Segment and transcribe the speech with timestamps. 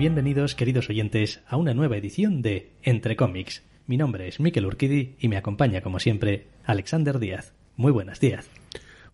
[0.00, 3.62] Bienvenidos, queridos oyentes, a una nueva edición de Entre cómics.
[3.86, 7.52] Mi nombre es Miquel Urquidi y me acompaña, como siempre, Alexander Díaz.
[7.76, 8.46] Muy buenas, Díaz.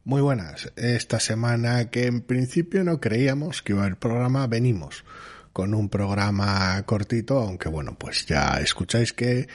[0.05, 0.73] Muy buenas.
[0.77, 5.05] Esta semana que en principio no creíamos que iba a programa, venimos
[5.53, 9.49] con un programa cortito, aunque bueno, pues ya escucháis que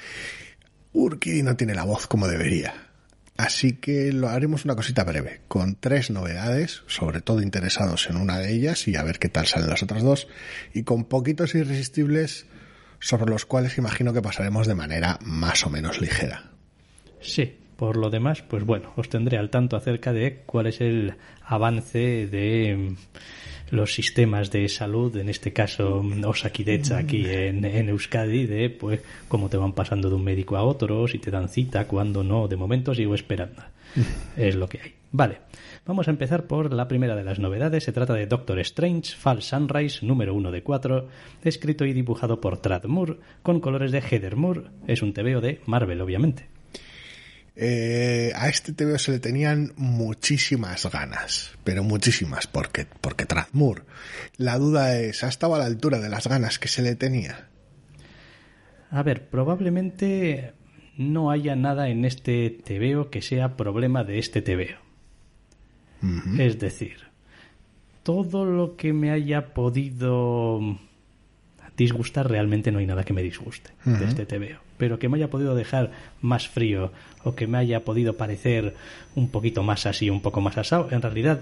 [0.92, 2.91] Urquidi no tiene la voz como debería.
[3.42, 8.38] Así que lo haremos una cosita breve, con tres novedades, sobre todo interesados en una
[8.38, 10.28] de ellas y a ver qué tal salen las otras dos,
[10.76, 12.46] y con poquitos irresistibles
[13.00, 16.52] sobre los cuales imagino que pasaremos de manera más o menos ligera.
[17.20, 21.16] Sí, por lo demás, pues bueno, os tendré al tanto acerca de cuál es el
[21.44, 22.96] avance de
[23.72, 29.50] los sistemas de salud, en este caso Osakidecha aquí en, en, Euskadi, de pues cómo
[29.50, 32.58] te van pasando de un médico a otro, si te dan cita, cuando no, de
[32.58, 33.64] momento sigo esperando.
[34.38, 34.94] es lo que hay.
[35.14, 35.40] Vale,
[35.86, 37.84] vamos a empezar por la primera de las novedades.
[37.84, 41.08] Se trata de Doctor Strange, Fall Sunrise, número 1 de 4,
[41.44, 44.64] escrito y dibujado por Trad Moore, con colores de Heather Moore.
[44.88, 46.51] Es un TVO de Marvel, obviamente.
[47.64, 53.84] Eh, a este TVO se le tenían muchísimas ganas, pero muchísimas, porque, porque Moore.
[54.38, 57.50] La duda es, ¿ha estado a la altura de las ganas que se le tenía?
[58.90, 60.54] A ver, probablemente
[60.98, 64.82] no haya nada en este TVO que sea problema de este TVO.
[66.40, 66.98] Es decir,
[68.02, 70.80] todo lo que me haya podido
[71.78, 74.71] disgustar, realmente no hay nada que me disguste de este TVO.
[74.82, 76.92] Pero que me haya podido dejar más frío
[77.24, 78.74] o que me haya podido parecer
[79.14, 81.42] un poquito más así, un poco más asado, en realidad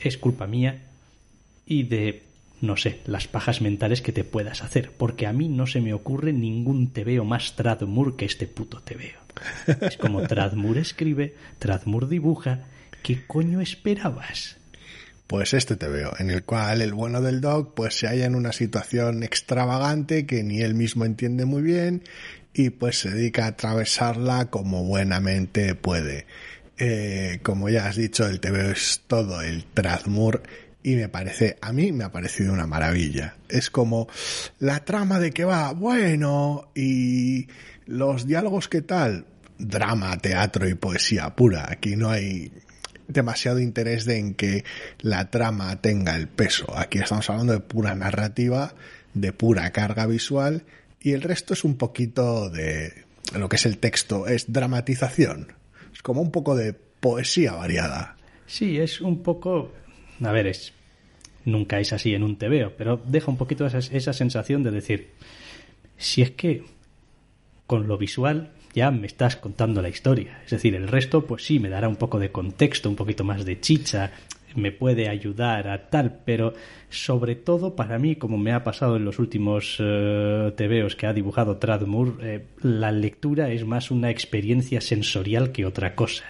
[0.00, 0.82] es culpa mía
[1.64, 2.24] y de,
[2.60, 4.90] no sé, las pajas mentales que te puedas hacer.
[4.98, 9.86] Porque a mí no se me ocurre ningún TVO más Tradmur que este puto TVO.
[9.86, 12.64] Es como Tradmur escribe, Tradmur dibuja.
[13.04, 14.56] ¿Qué coño esperabas?
[15.32, 18.34] pues este te veo, en el cual el bueno del dog pues se halla en
[18.34, 22.02] una situación extravagante que ni él mismo entiende muy bien
[22.54, 26.26] y pues se dedica a atravesarla como buenamente puede.
[26.78, 30.42] Eh, como ya has dicho, el TV es todo el Trazmur
[30.82, 33.36] y me parece, a mí me ha parecido una maravilla.
[33.48, 34.08] Es como
[34.58, 37.46] la trama de que va, bueno, y
[37.86, 39.26] los diálogos que tal,
[39.58, 41.66] drama, teatro y poesía pura.
[41.70, 42.52] Aquí no hay
[43.06, 44.64] demasiado interés de en que
[45.00, 46.76] la trama tenga el peso.
[46.76, 48.74] Aquí estamos hablando de pura narrativa,
[49.14, 50.64] de pura carga visual
[51.02, 53.04] y el resto es un poquito de
[53.36, 55.52] lo que es el texto, es dramatización.
[55.92, 58.16] Es como un poco de poesía variada.
[58.46, 59.72] Sí, es un poco...
[60.22, 60.72] A ver, es...
[61.44, 65.10] Nunca es así en un tebeo, pero deja un poquito esa, esa sensación de decir,
[65.96, 66.64] si es que
[67.66, 70.40] con lo visual ya me estás contando la historia.
[70.44, 73.44] Es decir, el resto, pues sí, me dará un poco de contexto, un poquito más
[73.44, 74.12] de chicha,
[74.54, 76.54] me puede ayudar a tal, pero
[76.90, 81.12] sobre todo para mí, como me ha pasado en los últimos uh, tebeos que ha
[81.12, 86.24] dibujado Tradmur, eh, la lectura es más una experiencia sensorial que otra cosa.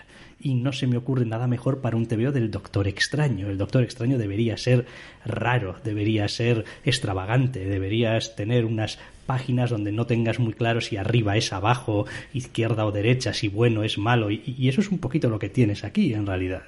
[0.44, 3.48] Y no se me ocurre nada mejor para un tebeo del Doctor Extraño.
[3.48, 4.86] El Doctor Extraño debería ser
[5.24, 11.36] raro, debería ser extravagante, deberías tener unas páginas donde no tengas muy claro si arriba
[11.36, 15.38] es abajo, izquierda o derecha, si bueno es malo, y eso es un poquito lo
[15.38, 16.62] que tienes aquí en realidad.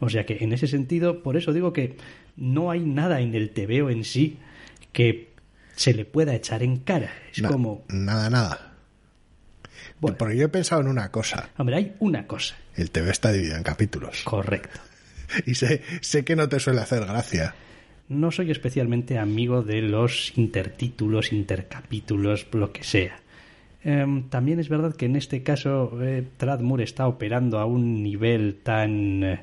[0.00, 1.96] O sea que en ese sentido, por eso digo que
[2.36, 4.38] no hay nada en el TVO en sí
[4.92, 5.32] que
[5.74, 7.12] se le pueda echar en cara.
[7.32, 7.84] Es como.
[7.88, 8.74] Nada, nada.
[10.00, 10.16] Bueno.
[10.16, 11.50] Porque yo he pensado en una cosa.
[11.56, 12.56] Hombre, hay una cosa.
[12.76, 14.22] El TV está dividido en capítulos.
[14.24, 14.80] Correcto.
[15.44, 17.54] Y sé, sé que no te suele hacer gracia.
[18.08, 23.20] No soy especialmente amigo de los intertítulos, intercapítulos, lo que sea.
[23.84, 28.60] Eh, también es verdad que en este caso eh, Tradmur está operando a un nivel
[28.62, 29.40] tan eh,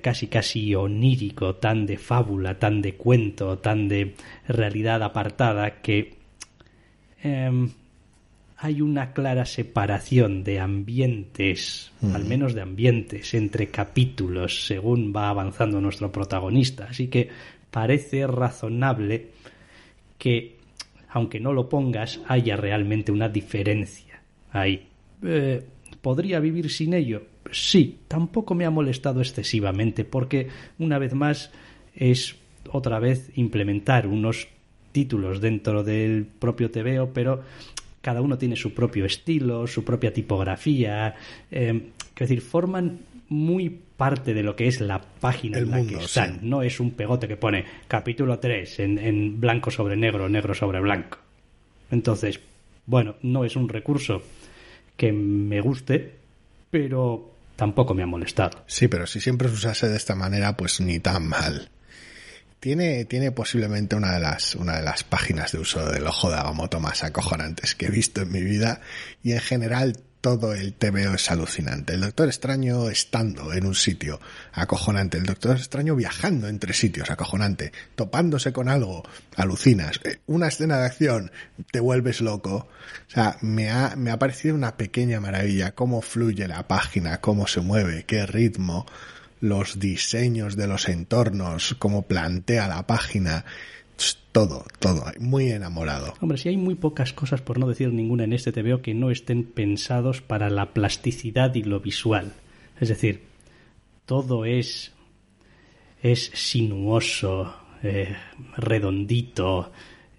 [0.00, 4.14] casi casi onírico, tan de fábula, tan de cuento, tan de
[4.48, 6.14] realidad apartada que
[7.22, 7.68] em,
[8.58, 15.80] hay una clara separación de ambientes, al menos de ambientes, entre capítulos según va avanzando
[15.80, 16.86] nuestro protagonista.
[16.88, 17.28] Así que
[17.70, 19.28] parece razonable
[20.16, 20.56] que,
[21.10, 24.88] aunque no lo pongas, haya realmente una diferencia ahí.
[25.22, 25.62] Eh,
[26.00, 27.24] ¿Podría vivir sin ello?
[27.52, 30.48] Sí, tampoco me ha molestado excesivamente porque,
[30.78, 31.50] una vez más,
[31.94, 32.36] es
[32.70, 34.48] otra vez implementar unos
[34.92, 37.42] títulos dentro del propio TVO, pero
[38.00, 41.14] cada uno tiene su propio estilo, su propia tipografía,
[41.50, 45.76] eh, es decir, forman muy parte de lo que es la página El en la
[45.78, 46.34] mundo, que están.
[46.34, 46.38] sí.
[46.42, 50.80] No es un pegote que pone capítulo 3 en, en blanco sobre negro, negro sobre
[50.80, 51.18] blanco.
[51.90, 52.40] Entonces,
[52.86, 54.22] bueno, no es un recurso
[54.96, 56.12] que me guste,
[56.70, 58.64] pero tampoco me ha molestado.
[58.66, 61.70] Sí, pero si siempre se usase de esta manera, pues ni tan mal.
[62.60, 66.36] Tiene, tiene posiblemente una de las, una de las páginas de uso del ojo de
[66.36, 68.80] Agamotto más acojonantes que he visto en mi vida
[69.22, 71.94] y en general todo el TVO es alucinante.
[71.94, 74.18] El Doctor Extraño estando en un sitio
[74.52, 79.04] acojonante, el Doctor Extraño viajando entre sitios acojonante, topándose con algo,
[79.36, 80.00] alucinas.
[80.02, 81.30] Eh, Una escena de acción,
[81.70, 82.66] te vuelves loco.
[83.06, 87.46] O sea, me ha, me ha parecido una pequeña maravilla cómo fluye la página, cómo
[87.46, 88.84] se mueve, qué ritmo,
[89.40, 93.44] los diseños de los entornos, cómo plantea la página.
[94.32, 96.12] Todo, todo, muy enamorado.
[96.20, 99.10] Hombre, si hay muy pocas cosas, por no decir ninguna en este TVO, que no
[99.10, 102.34] estén pensados para la plasticidad y lo visual.
[102.78, 103.22] Es decir,
[104.04, 104.92] todo es,
[106.02, 108.14] es sinuoso, eh,
[108.58, 109.72] redondito,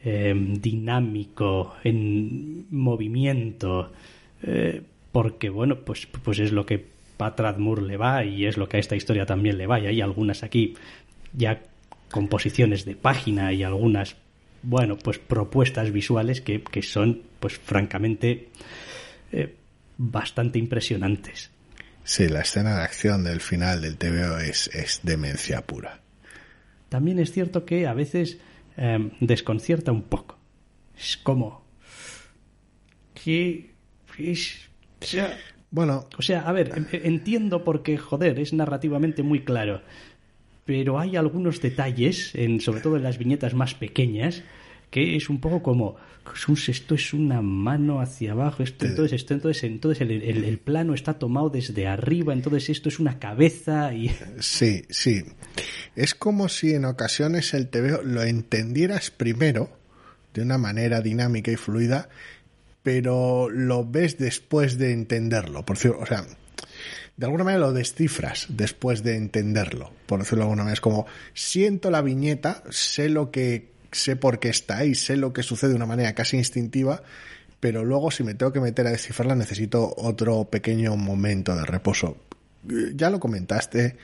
[0.04, 3.92] eh, dinámico, en movimiento,
[4.42, 4.82] eh,
[5.12, 6.84] porque bueno, pues, pues es lo que
[7.18, 9.80] Patrick Moore le va y es lo que a esta historia también le va.
[9.80, 10.76] Y hay algunas aquí
[11.34, 11.62] ya
[12.12, 14.15] composiciones de página y algunas,
[14.63, 18.50] bueno, pues propuestas visuales que, que son, pues francamente,
[19.31, 19.56] eh,
[19.98, 21.51] bastante impresionantes.
[22.04, 26.00] Sí, la escena de acción del final del TVO es, es demencia pura.
[26.89, 28.38] También es cierto que a veces
[28.77, 30.38] eh, desconcierta un poco.
[30.98, 31.65] Es como
[33.13, 33.71] que
[34.18, 34.69] es,
[35.01, 35.38] o sea,
[35.69, 39.81] Bueno, o sea, a ver, en- entiendo porque, joder, es narrativamente muy claro.
[40.68, 44.44] Pero hay algunos detalles, en, sobre todo en las viñetas más pequeñas,
[44.92, 45.98] que es un poco como
[46.68, 50.94] esto es una mano hacia abajo, esto entonces esto entonces entonces el, el- el plano
[50.94, 55.24] está tomado desde arriba, entonces esto es una cabeza y sí, sí.
[55.96, 59.69] Es como si en ocasiones el TVO lo entendieras primero
[60.34, 62.10] de una manera dinámica y fluida,
[62.84, 65.66] pero lo ves después de entenderlo.
[65.66, 66.25] Por decirlo, o sea,
[67.18, 69.92] de alguna manera lo descifras después de entenderlo.
[70.06, 74.40] Por decirlo de alguna manera, es como siento la viñeta, sé lo que sé por
[74.40, 77.02] qué está ahí, sé lo que sucede de una manera casi instintiva,
[77.60, 82.18] pero luego si me tengo que meter a descifrarla necesito otro pequeño momento de reposo.
[82.94, 83.98] Ya lo comentaste,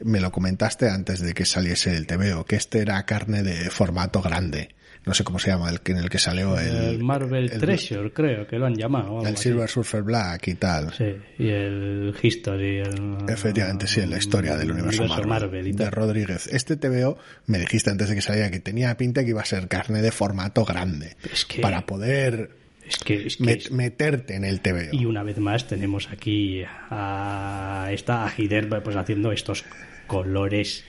[0.00, 4.22] me lo comentaste antes de que saliese el TVO, que este era carne de formato
[4.22, 4.74] grande.
[5.06, 7.60] No sé cómo se llama el que en el que salió el, el Marvel el-
[7.60, 9.20] Treasure, creo que lo han llamado.
[9.20, 9.44] el así.
[9.50, 10.92] Silver Surfer Black y tal.
[10.92, 12.78] Sí, y el History.
[12.78, 15.90] el- Efectivamente, sí, en la historia del universo, Marvel, y de.
[15.90, 16.48] Rodríguez.
[16.48, 17.16] Este TVO
[17.46, 20.10] me dijiste antes de que saliera que tenía pinta que iba a ser carne de
[20.10, 21.16] formato grande.
[21.32, 22.50] Es que- Para poder
[22.84, 24.88] Es que, es que met- es- meterte en el TVO.
[24.92, 29.64] Y una vez más tenemos aquí a esta a Hider pues haciendo estos
[30.08, 30.84] colores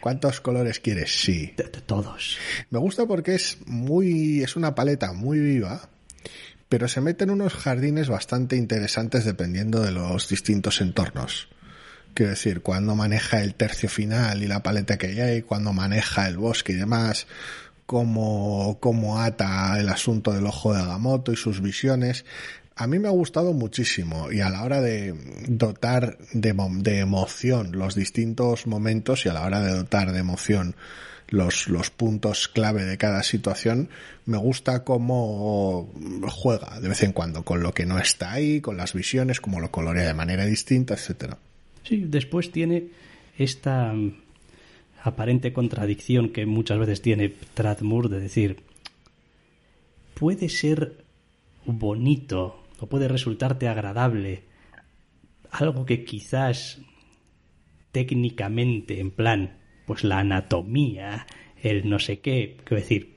[0.00, 1.12] ¿Cuántos colores quieres?
[1.12, 1.54] Sí.
[1.86, 2.38] todos.
[2.70, 5.88] Me gusta porque es muy, es una paleta muy viva,
[6.68, 11.48] pero se mete en unos jardines bastante interesantes dependiendo de los distintos entornos.
[12.14, 16.38] Quiero decir, cuando maneja el tercio final y la paleta que hay, cuando maneja el
[16.38, 17.26] bosque y demás,
[17.86, 22.24] cómo, cómo ata el asunto del ojo de Agamotto y sus visiones.
[22.80, 25.14] A mí me ha gustado muchísimo y a la hora de
[25.46, 30.74] dotar de, de emoción los distintos momentos y a la hora de dotar de emoción
[31.28, 33.90] los, los puntos clave de cada situación,
[34.24, 35.92] me gusta cómo
[36.30, 39.60] juega de vez en cuando con lo que no está ahí, con las visiones, cómo
[39.60, 41.36] lo colorea de manera distinta, etcétera.
[41.84, 42.84] Sí, después tiene
[43.36, 44.16] esta mm,
[45.02, 48.56] aparente contradicción que muchas veces tiene Tradmur de decir
[50.14, 51.04] puede ser
[51.66, 54.44] bonito puede resultarte agradable
[55.50, 56.80] algo que quizás
[57.92, 61.26] técnicamente en plan pues la anatomía
[61.62, 63.16] el no sé qué quiero decir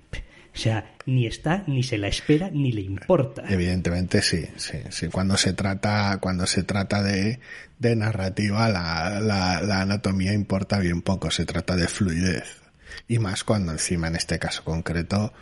[0.54, 5.08] o sea ni está ni se la espera ni le importa Evidentemente sí, sí, sí.
[5.08, 7.40] Cuando se trata, cuando se trata de,
[7.78, 12.62] de narrativa, la, la, la anatomía importa bien poco, se trata de fluidez.
[13.08, 15.34] Y más cuando encima en este caso concreto,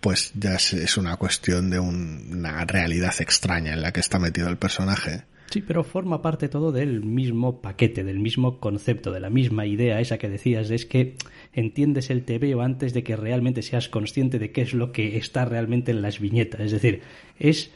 [0.00, 4.48] pues ya es, una cuestión de un- una realidad extraña en la que está metido
[4.48, 5.24] el personaje.
[5.50, 9.98] Sí, pero forma parte todo del mismo paquete, del mismo concepto, de la misma idea
[9.98, 11.14] esa que decías, es que
[11.54, 15.46] entiendes el TVO antes de que realmente seas consciente de qué es lo que está
[15.46, 16.60] realmente en las viñetas.
[16.60, 17.00] Es decir,
[17.38, 17.70] es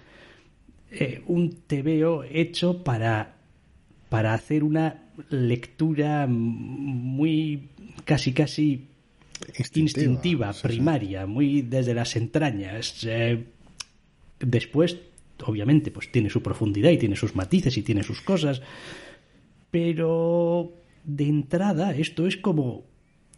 [0.91, 3.37] eh, un TVO hecho para,
[4.11, 7.71] para hacer una lectura muy
[8.05, 8.89] casi casi
[9.75, 13.05] instintiva, primaria, muy desde las entrañas.
[13.05, 13.45] Eh,
[14.41, 14.99] después,
[15.45, 18.63] obviamente, pues tiene su profundidad y tiene sus matices y tiene sus cosas,
[19.71, 20.73] pero
[21.05, 22.85] de entrada esto es como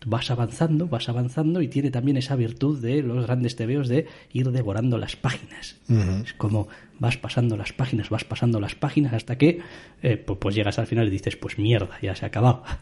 [0.07, 4.51] vas avanzando, vas avanzando y tiene también esa virtud de los grandes tebeos de ir
[4.51, 5.77] devorando las páginas.
[6.25, 6.69] Es como
[6.99, 9.61] vas pasando las páginas, vas pasando las páginas hasta que
[10.03, 12.63] eh, pues, llegas al final y dices, pues mierda, ya se ha acabado.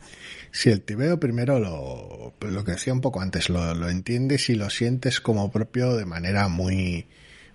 [0.55, 4.55] Si el tibeo primero lo, lo que decía un poco antes, lo, lo entiendes y
[4.55, 7.07] lo sientes como propio de manera muy,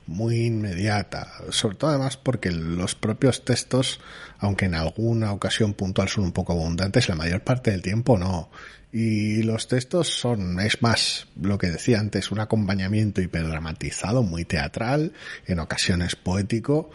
[0.07, 4.00] muy inmediata, sobre todo además porque los propios textos,
[4.39, 8.50] aunque en alguna ocasión puntual son un poco abundantes, la mayor parte del tiempo no.
[8.91, 15.12] Y los textos son, es más, lo que decía antes, un acompañamiento hiperdramatizado, muy teatral,
[15.46, 16.89] en ocasiones poético,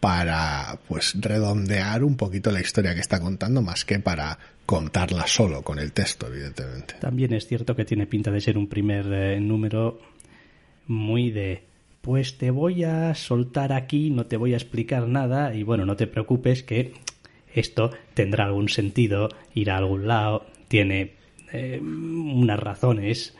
[0.00, 5.62] para pues redondear un poquito la historia que está contando más que para contarla solo
[5.62, 6.94] con el texto, evidentemente.
[7.00, 10.00] También es cierto que tiene pinta de ser un primer eh, número
[10.86, 11.64] muy de
[12.00, 15.96] pues te voy a soltar aquí, no te voy a explicar nada y bueno, no
[15.96, 16.94] te preocupes que
[17.54, 21.14] esto tendrá algún sentido, irá a algún lado, tiene
[21.52, 23.34] eh, unas razones,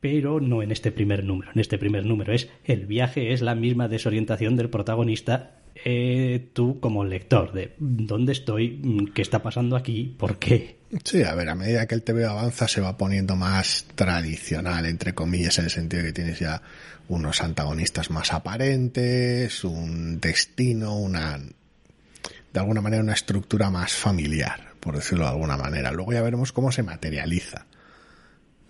[0.00, 1.50] pero no en este primer número.
[1.52, 6.78] En este primer número es el viaje, es la misma desorientación del protagonista, eh, tú
[6.78, 10.76] como lector, de dónde estoy, qué está pasando aquí, por qué.
[11.04, 15.12] Sí, a ver, a medida que el TV avanza se va poniendo más tradicional, entre
[15.12, 16.62] comillas, en el sentido de que tienes ya
[17.08, 24.96] unos antagonistas más aparentes, un destino, una, de alguna manera, una estructura más familiar por
[24.96, 25.92] decirlo de alguna manera.
[25.92, 27.66] Luego ya veremos cómo se materializa.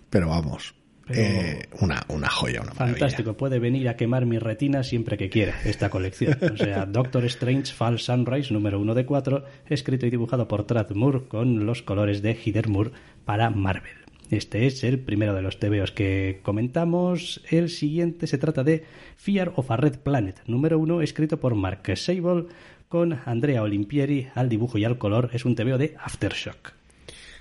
[0.09, 0.75] Pero vamos,
[1.09, 5.55] eh, una, una joya, una Fantástico, puede venir a quemar mi retina siempre que quiera
[5.65, 6.37] esta colección.
[6.53, 10.91] O sea, Doctor Strange Fall Sunrise número uno de cuatro, escrito y dibujado por Trad
[10.91, 12.91] Moore con los colores de Hider Moore
[13.25, 14.01] para Marvel.
[14.29, 17.41] Este es el primero de los TVOs que comentamos.
[17.49, 18.85] El siguiente se trata de
[19.17, 22.45] Fear of a Red Planet, número uno, escrito por Mark Sable
[22.91, 25.29] con Andrea Olimpieri al dibujo y al color.
[25.31, 26.73] Es un TVO de Aftershock.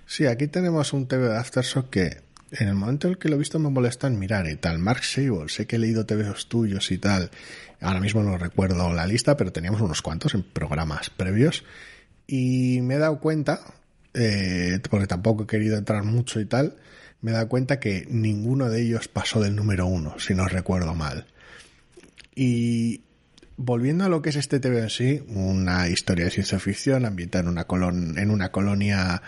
[0.07, 2.19] Sí, aquí tenemos un TVO de Aftershock que
[2.53, 4.79] en el momento en el que lo he visto me molesta en mirar y tal.
[4.79, 7.33] Mark Sable, sé que he leído TVOs tuyos y tal.
[7.81, 11.65] Ahora mismo no recuerdo la lista, pero teníamos unos cuantos en programas previos.
[12.29, 13.61] Y me he dado cuenta,
[14.15, 16.77] eh, porque tampoco he querido entrar mucho y tal,
[17.23, 20.95] me he dado cuenta que ninguno de ellos pasó del número uno, si no recuerdo
[20.95, 21.27] mal.
[22.37, 23.01] Y
[23.63, 27.45] volviendo a lo que es este TV en sí, una historia de ciencia ficción ambientada
[27.45, 27.67] en una,
[28.21, 29.23] en una colonia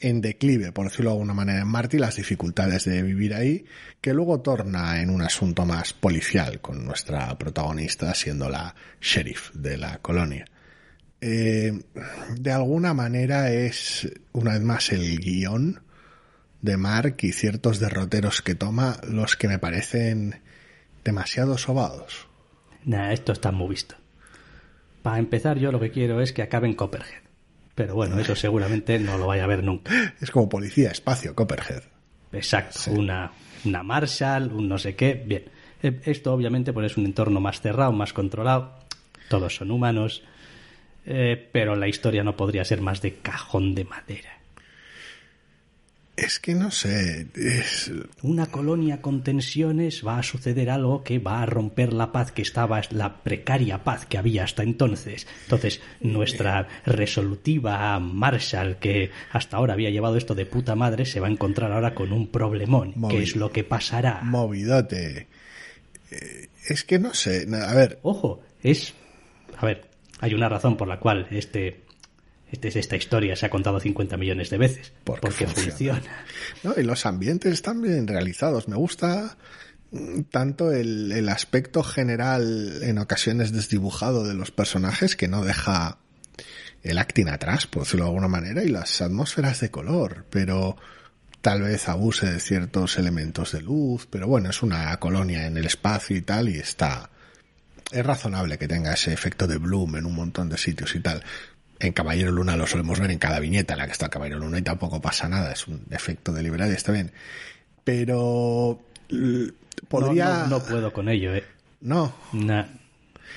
[0.00, 3.66] en declive, por decirlo de alguna manera, en Marte las dificultades de vivir ahí,
[4.00, 9.76] que luego torna en un asunto más policial con nuestra protagonista siendo la sheriff de
[9.76, 10.44] la colonia.
[11.20, 11.80] Eh,
[12.36, 15.82] de alguna manera es una vez más el guion
[16.62, 20.40] de Mark y ciertos derroteros que toma los que me parecen
[21.04, 22.27] demasiado sobados.
[22.84, 23.94] Nah, esto está muy visto.
[25.02, 27.22] Para empezar, yo lo que quiero es que acabe en Copperhead.
[27.74, 30.14] Pero bueno, eso seguramente no lo vaya a ver nunca.
[30.20, 31.82] Es como policía, espacio, Copperhead.
[32.32, 33.32] Exacto, una,
[33.64, 35.14] una Marshall, un no sé qué.
[35.14, 35.44] Bien,
[35.82, 38.74] eh, esto obviamente pues es un entorno más cerrado, más controlado.
[39.28, 40.22] Todos son humanos.
[41.06, 44.37] Eh, pero la historia no podría ser más de cajón de madera.
[46.18, 47.28] Es que no sé.
[47.36, 47.92] Es...
[48.22, 52.42] Una colonia con tensiones va a suceder algo que va a romper la paz que
[52.42, 55.28] estaba, la precaria paz que había hasta entonces.
[55.44, 61.28] Entonces, nuestra resolutiva Marshall, que hasta ahora había llevado esto de puta madre, se va
[61.28, 62.94] a encontrar ahora con un problemón.
[63.08, 64.20] ¿Qué es lo que pasará?
[64.22, 65.28] Movidote.
[66.10, 67.46] Eh, es que no sé.
[67.52, 68.00] A ver.
[68.02, 68.92] Ojo, es.
[69.56, 71.87] A ver, hay una razón por la cual este
[72.50, 74.92] esta historia se ha contado 50 millones de veces.
[75.04, 76.02] Porque, funciona.
[76.62, 78.68] No, y los ambientes están bien realizados.
[78.68, 79.36] Me gusta
[79.90, 85.98] mm, tanto el, el, aspecto general en ocasiones desdibujado de los personajes que no deja
[86.82, 90.76] el acting atrás, por decirlo de alguna manera, y las atmósferas de color, pero
[91.40, 95.66] tal vez abuse de ciertos elementos de luz, pero bueno, es una colonia en el
[95.66, 97.10] espacio y tal, y está...
[97.90, 101.24] Es razonable que tenga ese efecto de bloom en un montón de sitios y tal
[101.80, 104.58] en Caballero Luna lo solemos ver en cada viñeta en la que está Caballero Luna
[104.58, 107.12] y tampoco pasa nada, es un efecto deliberado y está bien.
[107.84, 108.80] Pero
[109.88, 110.46] podría...
[110.48, 111.44] No, puedo con ello, ¿eh?
[111.80, 112.12] No.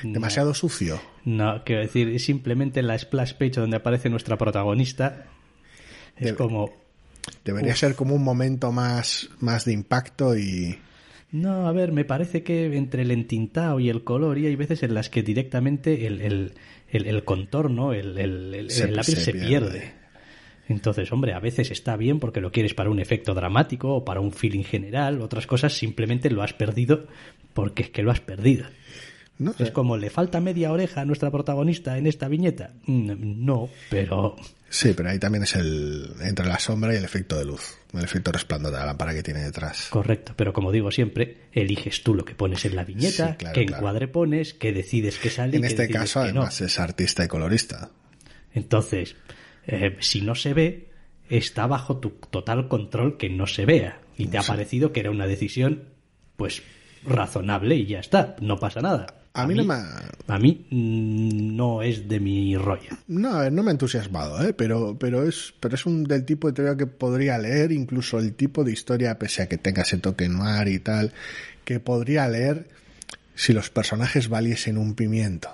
[0.03, 1.01] Demasiado sucio.
[1.25, 5.25] No, quiero decir, simplemente la splash page donde aparece nuestra protagonista
[6.17, 6.73] es como...
[7.45, 10.77] Debería ser como un momento más, más de impacto y...
[11.31, 14.83] No, a ver, me parece que entre el entintado y el color y hay veces
[14.83, 16.53] en las que directamente el, el,
[17.23, 19.93] contorno, el, el, lápiz se, pierde.
[20.67, 24.19] Entonces, hombre, a veces está bien porque lo quieres para un efecto dramático o para
[24.19, 27.07] un feeling general, otras cosas simplemente lo has perdido
[27.53, 28.65] porque es que lo has perdido.
[29.37, 32.73] No, Es como, ¿le falta media oreja a nuestra protagonista en esta viñeta?
[32.85, 34.35] Mm, No, pero
[34.69, 38.03] Sí, pero ahí también es el entre la sombra y el efecto de luz, el
[38.03, 39.87] efecto resplandor de la lámpara que tiene detrás.
[39.89, 40.33] correcto.
[40.37, 43.65] Pero como digo siempre, eliges tú lo que pones en la viñeta, Sí, claro, qué
[43.65, 43.79] claro.
[43.79, 45.57] encuadre pones, qué decides que sale.
[45.57, 46.25] En este caso, no.
[46.25, 47.89] además, es artista y colorista.
[48.53, 49.15] Entonces,
[49.65, 50.91] eh, si no se ve,
[51.29, 53.99] está bajo tu total control que no se vea.
[54.17, 55.85] Y te ha parecido que era una decisión,
[56.37, 56.61] pues,
[57.03, 59.20] razonable y ya está, no pasa nada.
[59.33, 59.75] A mí no me
[60.27, 62.89] A mí mm, no es de mi rollo.
[63.07, 64.53] No, a ver, no me ha entusiasmado, ¿eh?
[64.53, 68.33] pero, pero, es, pero es un del tipo de teoría que podría leer, incluso el
[68.33, 71.13] tipo de historia, pese a que tenga ese toque noir y tal,
[71.63, 72.67] que podría leer
[73.35, 75.49] si los personajes valiesen un pimiento.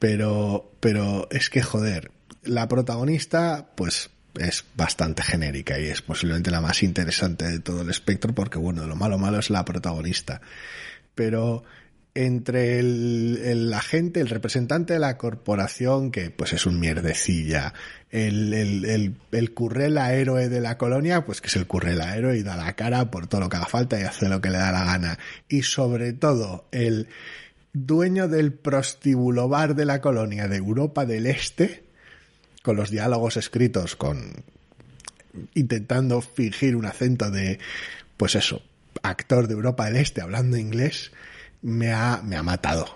[0.00, 2.10] Pero, pero es que, joder,
[2.42, 7.90] la protagonista, pues, es bastante genérica y es posiblemente la más interesante de todo el
[7.90, 10.40] espectro porque, bueno, lo malo malo es la protagonista.
[11.14, 11.64] Pero
[12.14, 17.72] entre el, el agente, el representante de la corporación, que pues es un mierdecilla,
[18.10, 22.36] el, el, el, el currela héroe de la colonia, pues que es el currela héroe
[22.36, 24.58] y da la cara por todo lo que haga falta y hace lo que le
[24.58, 25.18] da la gana.
[25.48, 27.08] Y sobre todo, el
[27.72, 31.84] dueño del prostíbulo bar de la colonia de Europa del Este,
[32.62, 34.44] con los diálogos escritos con
[35.54, 37.60] intentando fingir un acento de
[38.16, 38.62] pues eso,
[39.02, 41.12] actor de Europa del Este hablando inglés,
[41.62, 42.86] me ha, me ha matado.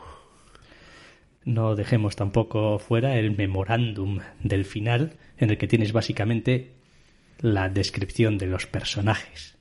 [1.45, 6.73] No dejemos tampoco fuera el memorándum del final, en el que tienes básicamente
[7.41, 9.57] la descripción de los personajes.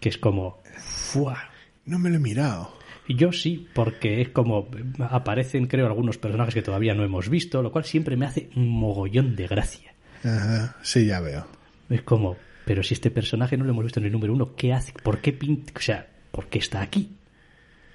[0.00, 0.58] Que es como.
[0.76, 1.50] ¡fua!
[1.86, 2.76] No me lo he mirado.
[3.08, 4.68] Yo sí, porque es como.
[4.98, 8.68] Aparecen, creo, algunos personajes que todavía no hemos visto, lo cual siempre me hace un
[8.68, 9.94] mogollón de gracia.
[10.22, 11.46] Ajá, sí, ya veo.
[11.88, 12.36] Es como.
[12.66, 14.92] Pero si este personaje no lo hemos visto en el número uno, ¿qué hace?
[15.02, 15.72] ¿Por qué pinta?
[15.76, 17.16] O sea, ¿por qué está aquí?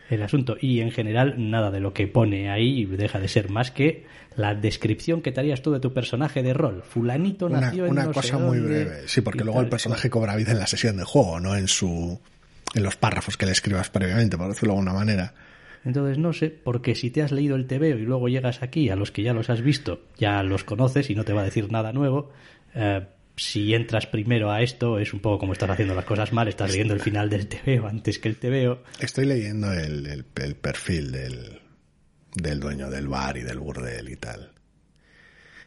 [0.10, 0.58] El asunto.
[0.60, 4.56] Y en general, nada de lo que pone ahí deja de ser más que la
[4.56, 6.84] descripción que te harías tú de tu personaje de rol.
[6.84, 9.08] Fulanito Una, nació en una no sé cosa muy breve.
[9.08, 12.20] Sí, porque luego el personaje cobra vida en la sesión de juego, no en su
[12.76, 15.34] en los párrafos que le escribas previamente, por decirlo de alguna manera.
[15.86, 18.96] Entonces no sé, porque si te has leído el TVO y luego llegas aquí, a
[18.96, 21.72] los que ya los has visto, ya los conoces y no te va a decir
[21.72, 22.32] nada nuevo,
[22.76, 23.06] eh,
[23.42, 26.72] si entras primero a esto es un poco como estás haciendo las cosas mal, estás
[26.72, 28.84] leyendo el final del TVO antes que el TVO.
[29.00, 31.60] Estoy leyendo el, el- el perfil del,
[32.36, 34.52] del dueño del bar y del burdel y tal.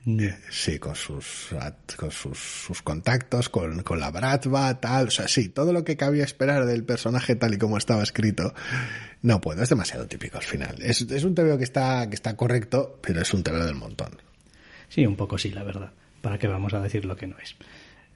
[0.04, 1.50] Eh, Sí, con sus
[1.96, 5.08] con sus, sus contactos, con, con la bratva, tal.
[5.08, 8.52] O sea, sí, todo lo que cabía esperar del personaje tal y como estaba escrito.
[9.22, 10.76] No puedo, es demasiado típico al final.
[10.82, 14.18] Es, es un TVO que está, que está correcto, pero es un TVO del montón.
[14.88, 15.92] Sí, un poco sí, la verdad.
[16.22, 17.56] ¿Para qué vamos a decir lo que no es?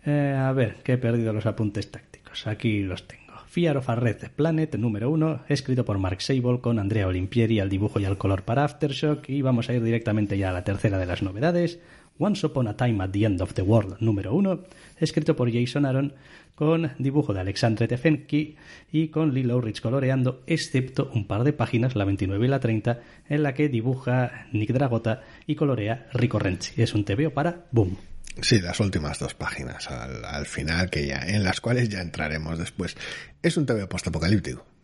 [0.07, 2.47] Eh, a ver, que he perdido los apuntes tácticos.
[2.47, 3.27] Aquí los tengo.
[3.49, 7.69] Fear of a Red Planet, número uno, escrito por Mark Sable con Andrea Olimpieri al
[7.69, 9.29] dibujo y al color para Aftershock.
[9.29, 11.81] Y vamos a ir directamente ya a la tercera de las novedades.
[12.18, 14.64] Once Upon a Time at the End of the World, número uno,
[14.98, 16.14] escrito por Jason Aaron
[16.55, 18.57] con dibujo de Alexandre Tefenki
[18.90, 23.00] y con Lee Lowrich coloreando, excepto un par de páginas, la 29 y la 30,
[23.29, 26.81] en la que dibuja Nick Dragota y colorea Rico Renzi.
[26.81, 27.96] Es un TVO para Boom.
[28.40, 32.59] Sí, las últimas dos páginas al, al final, que ya, en las cuales ya entraremos
[32.59, 32.96] después.
[33.42, 34.75] Es un TV postapocalíptico.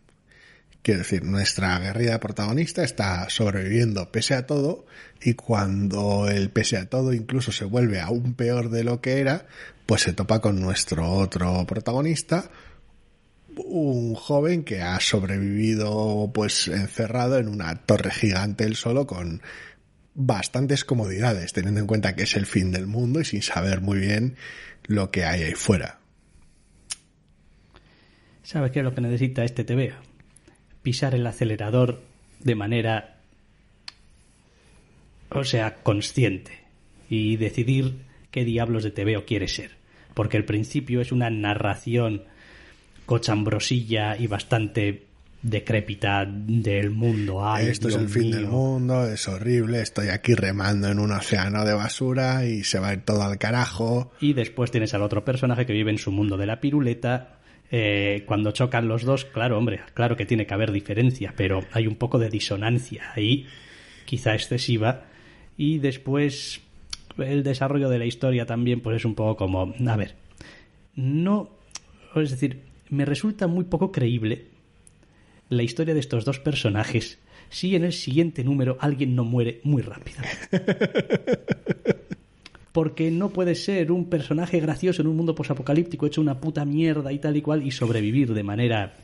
[0.83, 4.85] Quiero decir, nuestra guerrilla protagonista está sobreviviendo pese a todo
[5.21, 9.45] y cuando el pese a todo incluso se vuelve aún peor de lo que era,
[9.85, 12.51] pues se topa con nuestro otro protagonista,
[13.55, 19.41] un joven que ha sobrevivido pues encerrado en una torre gigante él solo con
[20.15, 23.99] bastantes comodidades, teniendo en cuenta que es el fin del mundo y sin saber muy
[23.99, 24.35] bien
[24.83, 25.99] lo que hay ahí fuera.
[28.43, 30.12] ¿Sabes qué es lo que necesita este TVO?
[30.83, 32.01] Pisar el acelerador
[32.39, 33.17] de manera,
[35.29, 36.59] o sea, consciente
[37.09, 39.71] y decidir qué diablos de TVO quiere ser.
[40.13, 42.23] Porque el principio es una narración
[43.05, 45.05] cochambrosilla y bastante
[45.41, 47.45] decrépita del mundo.
[47.45, 48.35] Ay, Esto es el fin mío.
[48.35, 52.89] del mundo, es horrible, estoy aquí remando en un océano de basura y se va
[52.89, 54.11] a ir todo al carajo.
[54.21, 57.39] Y después tienes al otro personaje que vive en su mundo de la piruleta.
[57.75, 61.87] Eh, cuando chocan los dos, claro, hombre, claro que tiene que haber diferencia, pero hay
[61.87, 63.47] un poco de disonancia ahí,
[64.05, 65.05] quizá excesiva.
[65.57, 66.61] Y después
[67.17, 70.13] el desarrollo de la historia también, pues es un poco como, a ver,
[70.95, 71.49] no,
[72.15, 74.45] es decir, me resulta muy poco creíble
[75.49, 77.17] la historia de estos dos personajes
[77.49, 80.19] si en el siguiente número alguien no muere muy rápido.
[82.73, 87.13] porque no puede ser un personaje gracioso en un mundo posapocalíptico hecho una puta mierda
[87.13, 88.95] y tal y cual y sobrevivir de manera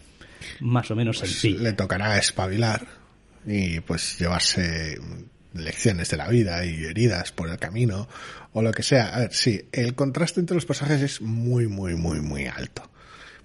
[0.60, 1.62] más o menos Pues sencilla.
[1.62, 2.86] le tocará espabilar
[3.46, 4.98] y pues llevarse
[5.54, 8.08] lecciones de la vida y heridas por el camino
[8.54, 9.16] o lo que sea.
[9.16, 12.90] A ver, sí, el contraste entre los personajes es muy, muy, muy, muy alto.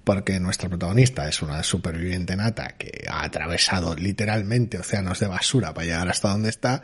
[0.05, 5.87] Porque nuestra protagonista es una superviviente nata que ha atravesado literalmente océanos de basura para
[5.87, 6.83] llegar hasta donde está,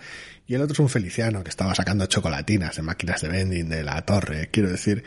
[0.51, 3.85] y el otro es un feliciano que estaba sacando chocolatinas de máquinas de vending de
[3.85, 4.49] la torre.
[4.51, 5.05] Quiero decir,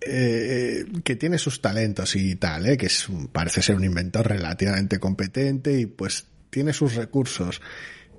[0.00, 2.76] eh, que tiene sus talentos y tal, ¿eh?
[2.76, 2.90] que
[3.30, 7.62] parece ser un inventor relativamente competente y pues tiene sus recursos,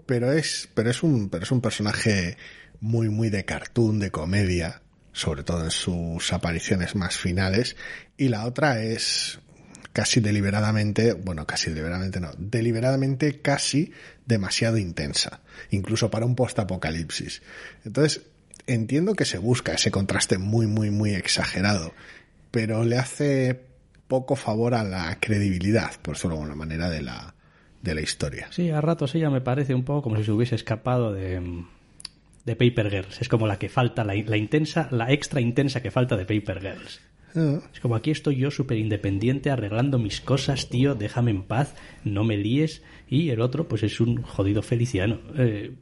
[0.05, 2.37] pero es, pero es un, pero es un personaje
[2.79, 4.81] muy, muy de cartoon, de comedia,
[5.11, 7.75] sobre todo en sus apariciones más finales,
[8.15, 9.41] y la otra es
[9.97, 13.91] casi deliberadamente, bueno, casi deliberadamente no, deliberadamente casi
[14.27, 17.41] demasiado intensa, incluso para un post-apocalipsis.
[17.83, 18.21] Entonces,
[18.67, 21.95] entiendo que se busca ese contraste muy, muy, muy exagerado,
[22.51, 23.59] pero le hace
[24.07, 27.33] poco favor a la credibilidad, por de alguna manera, de la,
[27.81, 28.49] de la historia.
[28.51, 31.63] Sí, a ratos ella me parece un poco como si se hubiese escapado de,
[32.45, 33.19] de Paper Girls.
[33.19, 36.61] Es como la que falta, la, la intensa, la extra intensa que falta de Paper
[36.61, 37.01] Girls.
[37.35, 41.75] Ah, Es como aquí estoy yo súper independiente arreglando mis cosas, tío, déjame en paz,
[42.03, 42.81] no me líes.
[43.07, 45.19] Y el otro, pues es un jodido feliciano.
[45.37, 45.75] Eh,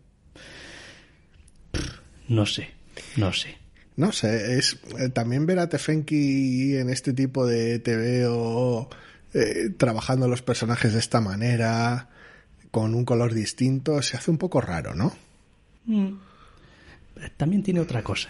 [1.72, 2.70] pff, no sé,
[3.18, 3.58] no sé.
[3.98, 8.90] No sé, es eh, también ver a Tefenki en este tipo de TVO
[9.34, 12.10] eh, trabajando los personajes de esta manera,
[12.72, 15.14] con un color distinto, se hace un poco raro, ¿no?
[17.38, 18.30] También tiene otra cosa.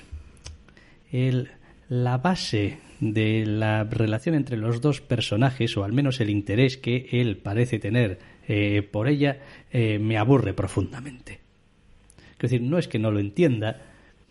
[1.11, 1.49] El,
[1.89, 7.07] la base de la relación entre los dos personajes, o al menos el interés que
[7.11, 9.39] él parece tener eh, por ella,
[9.71, 11.39] eh, me aburre profundamente.
[12.33, 13.81] Es decir, no es que no lo entienda,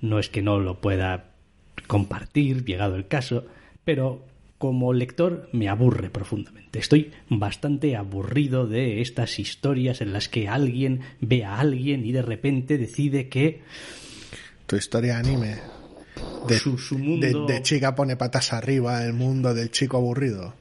[0.01, 1.31] no es que no lo pueda
[1.87, 3.47] compartir, llegado el caso,
[3.85, 4.25] pero
[4.59, 6.79] como lector me aburre profundamente.
[6.79, 12.23] Estoy bastante aburrido de estas historias en las que alguien ve a alguien y de
[12.23, 13.63] repente decide que
[14.67, 15.57] Tu historia anime
[16.49, 20.55] de, Su- su de- mundo- de chica pone patas arriba, el mundo del chico aburrido.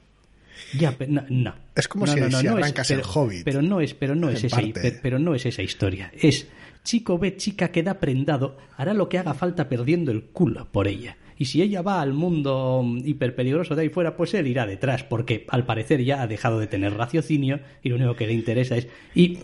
[0.78, 1.54] Ya, pero no, no.
[1.74, 4.28] Es como No, si- si es- arrancas pero, el Hobbit, Pero no es, pero no
[4.30, 6.12] es esa, pero, pero no es esa historia.
[6.20, 6.46] Es
[6.82, 11.16] chico ve chica queda prendado, hará lo que haga falta perdiendo el culo por ella.
[11.36, 15.02] Y si ella va al mundo mm, hiperpeligroso de ahí fuera, pues él irá detrás,
[15.02, 18.76] porque al parecer ya ha dejado de tener raciocinio y lo único que le interesa
[18.76, 18.86] es.
[19.16, 19.38] Y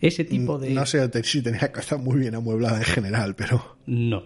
[0.00, 0.70] ese tipo de.
[0.70, 3.76] No sé si tenía casa muy bien amueblada en general, pero...
[3.86, 4.24] No.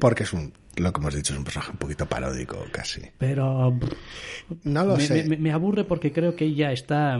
[0.00, 3.02] Porque es un, lo que hemos dicho, es un personaje un poquito paródico casi.
[3.18, 3.78] pero.
[4.64, 5.24] No lo me, sé.
[5.24, 7.18] me- me aburre porque creo que ya está.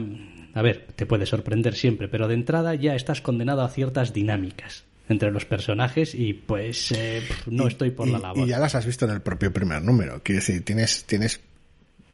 [0.55, 4.85] A ver, te puede sorprender siempre, pero de entrada ya estás condenado a ciertas dinámicas
[5.09, 8.47] entre los personajes y pues eh, no estoy por y, la labor.
[8.47, 10.21] y ya las has visto en el propio primer número.
[10.23, 11.41] Quiero decir, tienes, tienes,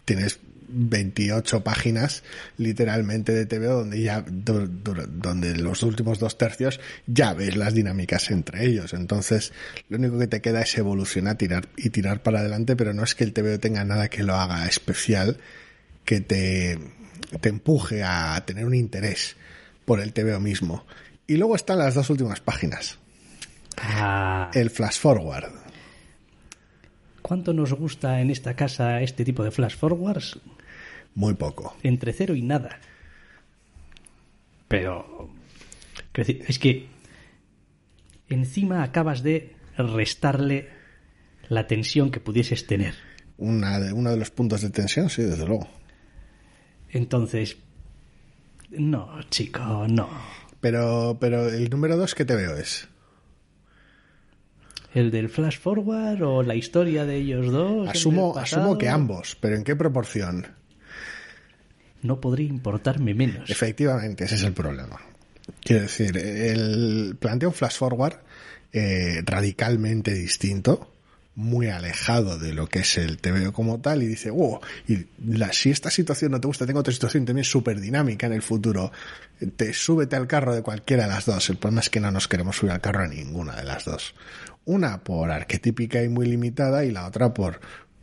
[0.04, 2.22] tienes 28 páginas
[2.56, 8.66] literalmente de TVO donde ya, donde los últimos dos tercios ya ves las dinámicas entre
[8.66, 8.94] ellos.
[8.94, 9.52] Entonces,
[9.88, 13.14] lo único que te queda es evolucionar, tirar y tirar para adelante, pero no es
[13.14, 15.38] que el TVO tenga nada que lo haga especial,
[16.04, 16.78] que te,
[17.40, 19.36] te empuje a tener un interés
[19.84, 20.84] por el TVO mismo.
[21.26, 22.98] Y luego están las dos últimas páginas.
[23.76, 25.50] Ah, El flash forward.
[27.22, 30.38] ¿Cuánto nos gusta en esta casa este tipo de flash forwards?
[31.18, 31.74] Muy poco.
[31.82, 32.78] Entre cero y nada.
[34.68, 35.28] Pero.
[36.14, 36.86] es que.
[38.28, 40.68] Encima acabas de restarle
[41.48, 42.94] la tensión que pudieses tener.
[43.36, 45.66] Una de, uno de los puntos de tensión, sí, desde luego.
[46.90, 47.56] Entonces.
[48.70, 50.08] No, chico, no.
[50.60, 52.86] Pero, pero el número dos que te veo es.
[54.94, 57.88] ¿El del flash forward o la historia de ellos dos?
[57.88, 60.46] Asumo, asumo que ambos, pero ¿en qué proporción?
[62.02, 63.48] No podría importarme menos.
[63.50, 65.00] Efectivamente, ese es el problema.
[65.60, 68.14] Quiero decir, el plantea un flash forward
[68.72, 70.92] eh, radicalmente distinto,
[71.34, 75.52] muy alejado de lo que es el TVO como tal, y dice, wow, y la-
[75.52, 78.92] si esta situación no te gusta, tengo otra situación también súper dinámica en el futuro.
[79.56, 81.48] Te súbete al carro de cualquiera de las dos.
[81.48, 84.14] El problema es que no nos queremos subir al carro a ninguna de las dos.
[84.64, 87.60] Una por arquetípica y muy limitada, y la otra por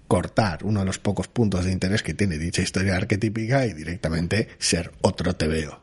[0.08, 4.48] cortar uno de los pocos puntos de interés que tiene dicha historia arquetípica y directamente
[4.58, 5.82] ser otro TVO.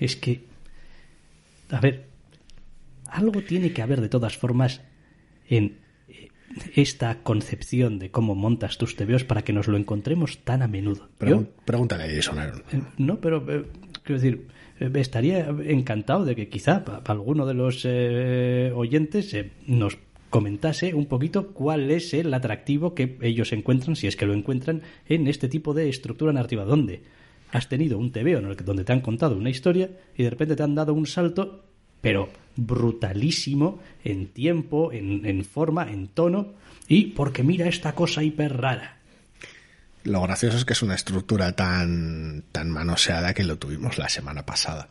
[0.00, 0.44] Es que.
[1.70, 2.08] A ver.
[3.06, 4.82] Algo tiene que haber de todas formas
[5.48, 6.28] en eh,
[6.76, 11.08] esta concepción de cómo montas tus TVOs para que nos lo encontremos tan a menudo.
[11.20, 12.62] Yo- Pregúntale a Jason Aaron.
[12.72, 13.66] Eh, No, pero eh,
[14.04, 14.46] quiero decir,
[14.78, 19.34] eh, estaría encantado de que quizá alguno de los eh, oyentes
[19.66, 19.98] nos
[20.30, 24.82] comentase un poquito cuál es el atractivo que ellos encuentran, si es que lo encuentran,
[25.08, 26.64] en este tipo de estructura narrativa.
[26.64, 27.02] ¿Dónde
[27.52, 30.30] has tenido un TVO en el que, donde te han contado una historia y de
[30.30, 31.64] repente te han dado un salto,
[32.00, 36.54] pero brutalísimo en tiempo, en, en forma, en tono,
[36.88, 38.98] y porque mira esta cosa hiper rara.
[40.04, 44.46] Lo gracioso es que es una estructura tan, tan manoseada que lo tuvimos la semana
[44.46, 44.88] pasada.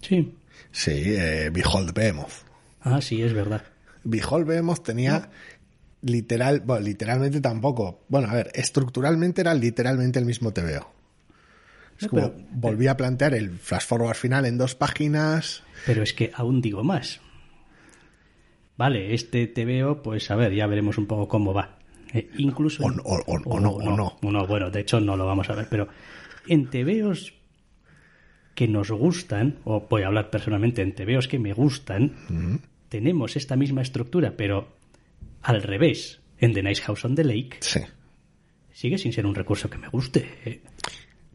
[0.00, 0.34] Sí.
[0.72, 2.32] Sí, eh, Behold Behemoth.
[2.80, 3.62] Ah, sí, es verdad.
[4.04, 5.30] Behold Behemoth tenía
[6.02, 8.00] literal, bueno, literalmente tampoco.
[8.08, 10.90] Bueno, a ver, estructuralmente era literalmente el mismo TVO.
[11.98, 15.62] Es No, como pero- volví a plantear el flash forward final en dos páginas.
[15.86, 17.20] Pero es que aún digo más.
[18.76, 21.76] Vale, este TVO, pues a ver, ya veremos un poco cómo va.
[22.14, 22.82] Eh, incluso.
[22.84, 24.16] O no- o- o- o no, o no.
[24.22, 25.88] no, bueno, de hecho no lo vamos a ver, pero
[26.48, 27.34] en TVOs
[28.54, 32.12] que nos gustan, o voy a hablar personalmente en TVOs que me gustan,
[32.90, 34.76] tenemos esta misma estructura, pero
[35.40, 36.20] al revés.
[36.38, 37.80] En The Nice House on the Lake Sí.
[38.72, 40.26] sigue sin ser un recurso que me guste.
[40.44, 40.60] eh.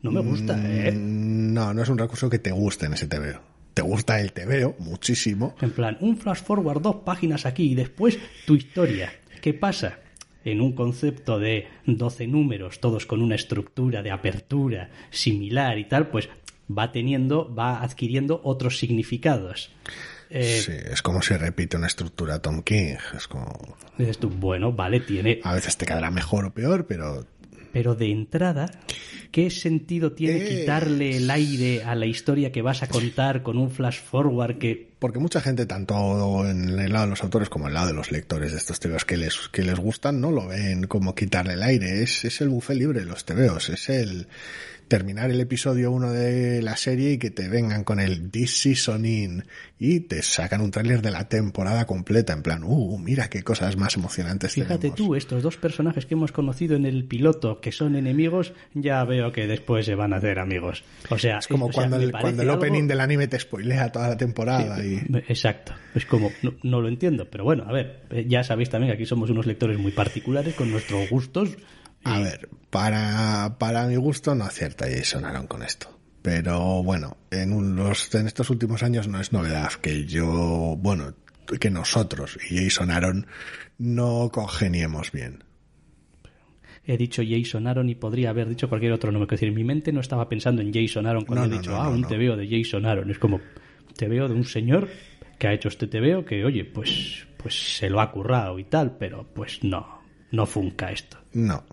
[0.02, 0.92] No me gusta, ¿eh?
[0.92, 3.40] Mm, No, no es un recurso que te guste en ese TVO.
[3.74, 5.56] Te gusta el TVO muchísimo.
[5.62, 9.12] En plan, un flash forward, dos páginas aquí y después tu historia.
[9.42, 10.00] ¿Qué pasa?
[10.44, 16.08] En un concepto de 12 números, todos con una estructura de apertura similar y tal,
[16.10, 16.30] pues
[16.70, 19.72] va teniendo, va adquiriendo otros significados.
[20.38, 22.96] Eh, Sí, es como si repite una estructura Tom King.
[23.16, 23.78] Es como.
[23.98, 25.40] Dices tú, bueno, vale, tiene.
[25.44, 27.26] A veces te quedará mejor o peor, pero
[27.72, 28.70] Pero de entrada,
[29.32, 33.58] ¿qué sentido tiene Eh, quitarle el aire a la historia que vas a contar con
[33.58, 37.66] un flash forward que porque mucha gente, tanto en el lado de los autores como
[37.66, 40.32] en el lado de los lectores de estos tebeos que les, que les gustan, no
[40.32, 42.02] lo ven como quitarle el aire.
[42.02, 43.70] Es, es el buffet libre de los tebeos.
[43.70, 44.28] Es el
[44.88, 49.06] terminar el episodio 1 de la serie y que te vengan con el This Season
[49.06, 49.44] In
[49.80, 53.78] y te sacan un tráiler de la temporada completa en plan, uh, mira qué cosas
[53.78, 54.96] más emocionantes Fíjate tenemos.
[54.98, 59.32] tú, estos dos personajes que hemos conocido en el piloto que son enemigos, ya veo
[59.32, 60.84] que después se van a hacer amigos.
[61.10, 63.40] O sea, Es como o sea, cuando, el, cuando el algo- opening del anime te
[63.40, 65.02] spoilea toda la temporada y...
[65.28, 65.74] Exacto.
[65.94, 68.96] Es como, no, no lo entiendo, pero bueno, a ver, eh, ya sabéis también que
[68.96, 71.50] aquí somos unos lectores muy particulares con nuestros gustos.
[72.06, 75.90] A ver, para, para mi gusto no acierta Jason Aaron con esto.
[76.22, 81.14] Pero bueno, en, un- los, en estos últimos años no es novedad que yo, bueno,
[81.60, 83.28] que nosotros y Jason Aaron
[83.78, 85.44] no congeniemos bien.
[86.88, 89.26] He dicho Jason Aaron y podría haber dicho cualquier otro nombre.
[89.34, 91.72] Es decir, mi mente no estaba pensando en Jason Aaron cuando No, he no, dicho,
[91.72, 92.04] no, ah, un.
[92.04, 93.10] TVO de Jason Aaron.
[93.10, 93.40] Es como,
[93.98, 94.88] TVO de un señor
[95.40, 98.98] que ha hecho este TVO que, oye, pues, pues se lo ha currado y tal,
[98.98, 101.18] pero pues no, no funca esto.
[101.34, 101.64] No.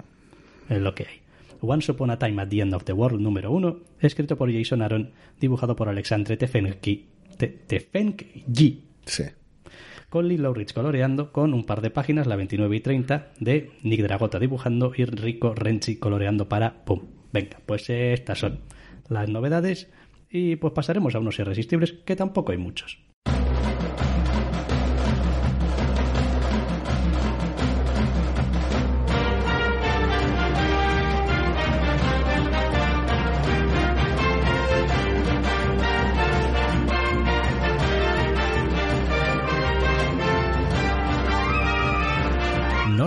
[0.72, 1.16] Es lo que hay.
[1.60, 4.82] Once Upon a Time at the End of the World número 1, escrito por Jason
[4.82, 7.06] Aaron, dibujado por Alexandre Tefenkgi,
[7.36, 9.24] Te- Tefenkgi, Sí.
[10.08, 14.02] con Lee Lowrich coloreando, con un par de páginas, la 29 y 30, de Nick
[14.02, 17.00] Dragota dibujando y Rico Renzi coloreando para ¡Pum!
[17.32, 18.60] Venga, pues estas son
[19.08, 19.88] las novedades
[20.30, 22.98] y pues pasaremos a unos irresistibles que tampoco hay muchos.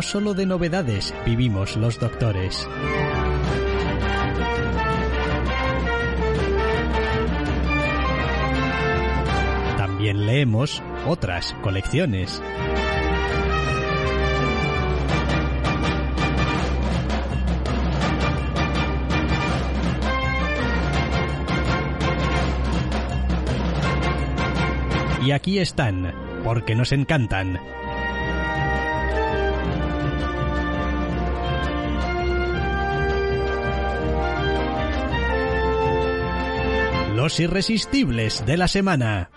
[0.06, 2.70] Solo de novedades vivimos los doctores.
[9.78, 12.42] También leemos otras colecciones.
[25.26, 26.14] Y aquí están,
[26.44, 27.60] porque nos encantan.
[37.26, 39.32] Los irresistibles de la semana.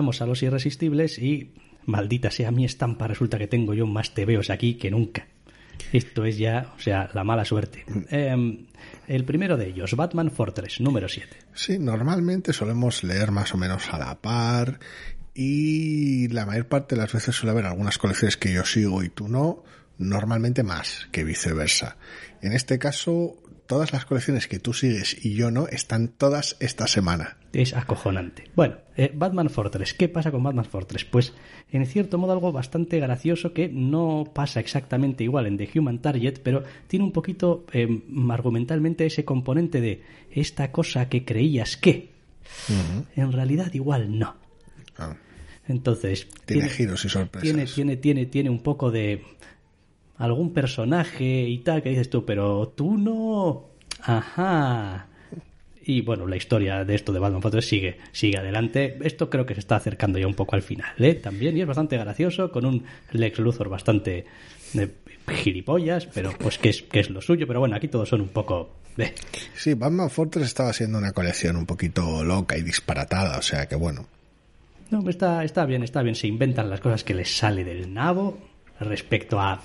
[0.00, 1.52] A los irresistibles y
[1.84, 5.26] maldita sea mi estampa, resulta que tengo yo más tebeos aquí que nunca.
[5.92, 7.84] Esto es ya, o sea, la mala suerte.
[8.10, 8.66] Em,
[9.06, 11.36] el primero de ellos, Batman Fortress, número 7.
[11.54, 14.80] Sí, normalmente solemos leer más o menos a la par
[15.34, 19.10] y la mayor parte de las veces suele haber algunas colecciones que yo sigo y
[19.10, 19.64] tú no,
[19.98, 21.96] normalmente más que viceversa.
[22.40, 23.36] En este caso,
[23.70, 27.36] todas las colecciones que tú sigues y yo no están todas esta semana.
[27.52, 28.50] Es acojonante.
[28.56, 29.94] Bueno, eh, Batman Fortress.
[29.94, 31.04] ¿Qué pasa con Batman Fortress?
[31.04, 31.34] Pues
[31.70, 36.40] en cierto modo algo bastante gracioso que no pasa exactamente igual en The Human Target,
[36.42, 40.02] pero tiene un poquito eh, argumentalmente ese componente de
[40.32, 42.10] esta cosa que creías que.
[43.14, 44.34] En realidad igual no.
[44.98, 45.14] Ah,
[45.68, 46.26] Entonces.
[46.44, 47.44] tiene, giros y sorpresas.
[47.44, 49.22] Tiene, tiene, tiene, tiene un poco de
[50.20, 53.70] algún personaje y tal que dices tú, pero tú no.
[54.02, 55.06] Ajá.
[55.82, 58.98] Y bueno, la historia de esto de Batman Fortress sigue, sigue adelante.
[59.02, 61.14] Esto creo que se está acercando ya un poco al final, ¿eh?
[61.14, 64.26] También, y es bastante gracioso, con un Lex Luthor bastante
[64.74, 64.88] eh,
[65.26, 67.46] gilipollas, pero pues que es, que es lo suyo.
[67.46, 68.76] Pero bueno, aquí todos son un poco.
[68.98, 69.14] eh,
[69.54, 73.74] Sí, Batman Fortress estaba siendo una colección un poquito loca y disparatada, o sea que
[73.74, 74.06] bueno.
[74.90, 76.14] No, está, está bien, está bien.
[76.14, 78.38] Se inventan las cosas que les sale del nabo
[78.80, 79.60] respecto a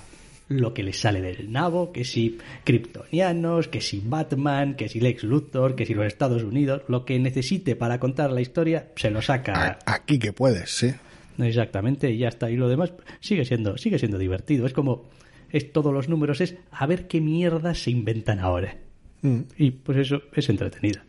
[0.48, 5.24] lo que les sale del nabo, que si kryptonianos, que si Batman, que si Lex
[5.24, 9.22] Luthor, que si los Estados Unidos, lo que necesite para contar la historia se lo
[9.22, 10.94] saca Aquí que puedes, sí.
[11.38, 12.50] exactamente y ya está.
[12.50, 14.66] Y lo demás sigue siendo, sigue siendo divertido.
[14.66, 15.08] Es como
[15.50, 18.76] es todos los números es a ver qué mierda se inventan ahora.
[19.22, 19.40] Mm.
[19.56, 21.00] Y pues eso es entretenido.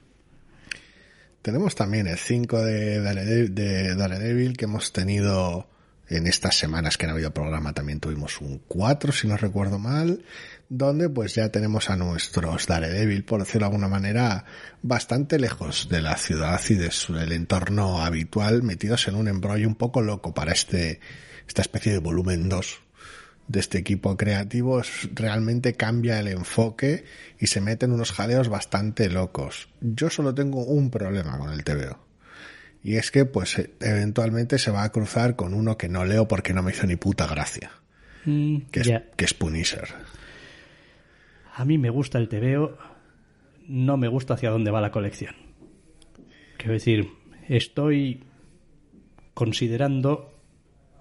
[1.42, 5.68] Tenemos también el 5 de Daredevil, de Daredevil que hemos tenido
[6.10, 7.74] en estas semanas que no ha habido programa.
[7.74, 10.24] También tuvimos un 4, si no recuerdo mal,
[10.70, 14.46] donde pues ya tenemos a nuestros Daredevil, por decirlo de alguna manera,
[14.82, 20.02] bastante lejos de la ciudad y del entorno habitual, metidos en un embrollo un poco
[20.02, 21.00] loco para este,
[21.48, 22.82] esta especie de volumen 2
[23.48, 24.82] de este equipo creativo
[25.14, 27.06] realmente cambia el enfoque
[27.40, 29.70] y se meten unos jaleos bastante locos.
[29.80, 32.07] Yo solo tengo un problema con el TVO.
[32.88, 36.30] Y es que, pues, eh, eventualmente se va a cruzar con uno que no leo
[36.30, 37.70] porque no me hizo ni puta gracia.
[38.24, 39.90] Mm, Que es, que es Punisher.
[41.54, 42.78] A mí me gusta el TVO,
[43.68, 45.36] no me gusta hacia dónde va la colección.
[46.56, 47.10] Quiero decir,
[47.50, 48.24] estoy
[49.34, 50.34] considerando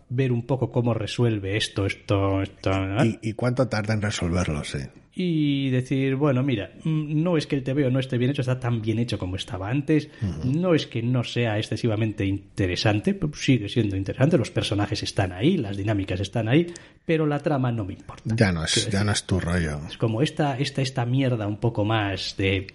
[0.09, 2.73] ver un poco cómo resuelve esto, esto, esto.
[3.05, 4.65] ¿Y, y cuánto tarda en resolverlo?
[4.65, 4.81] Sí.
[5.19, 8.61] Y decir, bueno, mira, mm, no es que el TVO no esté bien hecho, está
[8.61, 10.11] tan bien hecho como estaba antes,
[10.45, 15.79] no es que no sea excesivamente interesante, sigue siendo interesante, los personajes están ahí, las
[15.79, 16.67] dinámicas están ahí,
[17.07, 18.35] pero la trama no me importa.
[18.37, 19.81] Ya no es, ya no es tu rollo.
[19.89, 22.67] Es como esta, esta, esta mierda un poco más de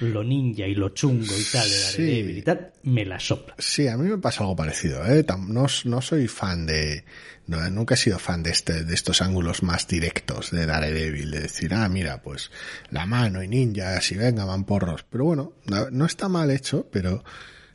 [0.00, 2.02] lo ninja y lo chungo y tal de Sí.
[2.02, 3.54] Daredevil y tal, me la sopla.
[3.58, 5.04] Sí, a mí me pasa algo parecido.
[5.06, 5.24] ¿eh?
[5.48, 7.04] No, no soy fan de...
[7.46, 11.40] No, nunca he sido fan de, este, de estos ángulos más directos de Daredevil, de
[11.40, 12.50] decir, ah, mira, pues
[12.90, 15.04] la mano y ninjas y venga, van porros.
[15.10, 17.22] Pero bueno, no, está mal hecho, pero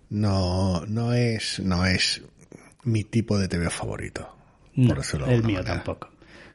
[0.10, 2.22] no, no es, no es
[2.84, 4.36] mi tipo de TV favorito.
[4.76, 5.76] Por No, de el mío manera.
[5.76, 6.10] tampoco.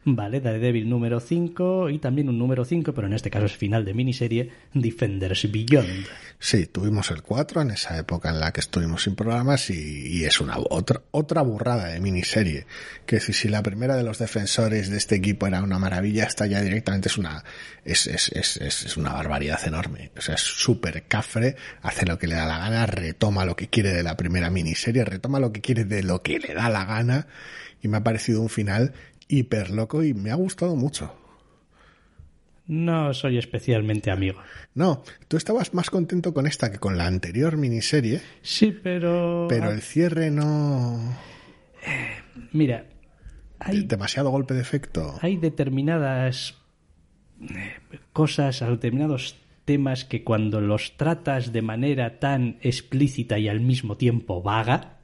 [0.06, 3.86] Vale, Daredevil número 5 y también un número 5, pero en este caso es final
[3.86, 6.06] de miniserie, Defenders Beyond.
[6.38, 10.42] Sí, tuvimos el 4 en esa época en la que estuvimos sin programas y, es
[10.42, 12.66] una otra, otra burrada de miniserie.
[13.06, 16.46] Que si, si la primera de los defensores de este equipo era una maravilla, esta
[16.46, 17.42] ya directamente es una,
[17.82, 20.10] es, es, es, es, es una barbaridad enorme.
[20.18, 23.68] O sea, es súper cafre, hace lo que le da la gana, retoma lo que
[23.68, 26.84] quiere de la primera miniserie, retoma lo que quiere de lo que le da la
[26.84, 27.26] gana
[27.84, 28.94] y me ha parecido un final
[29.28, 31.14] hiper loco y me ha gustado mucho.
[32.66, 34.40] No soy especialmente amigo.
[34.74, 38.22] No, tú estabas más contento con esta que con la anterior miniserie.
[38.40, 39.46] Sí, pero...
[39.48, 40.98] Pero el cierre no.
[42.52, 42.86] Mira,
[43.58, 45.18] hay, Demasiado golpe de efecto.
[45.20, 46.56] hay determinadas
[47.40, 47.74] eh,
[48.12, 54.42] cosas, determinados temas que cuando los tratas de manera tan explícita y al mismo tiempo
[54.42, 54.98] vaga,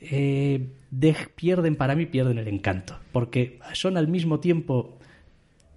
[0.00, 2.98] eh, de- pierden, para mí, pierden el encanto.
[3.12, 4.98] Porque son al mismo tiempo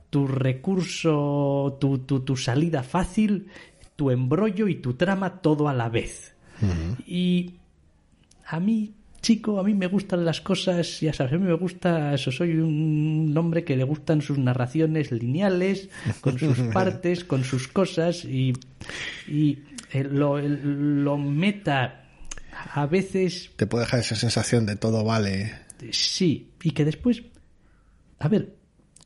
[0.09, 3.47] tu recurso, tu, tu, tu salida fácil,
[3.95, 6.34] tu embrollo y tu trama todo a la vez.
[7.05, 7.51] Y
[8.45, 12.13] a mí, chico, a mí me gustan las cosas, ya sabes, a mí me gusta,
[12.13, 15.89] eso, soy un hombre que le gustan sus narraciones lineales,
[16.22, 18.53] con sus partes, con sus cosas, y,
[19.28, 19.59] y
[19.91, 22.07] eh, lo, lo meta
[22.74, 25.53] a veces Te puede dejar esa sensación de todo vale.
[25.91, 27.24] Sí, y que después,
[28.20, 28.55] a ver,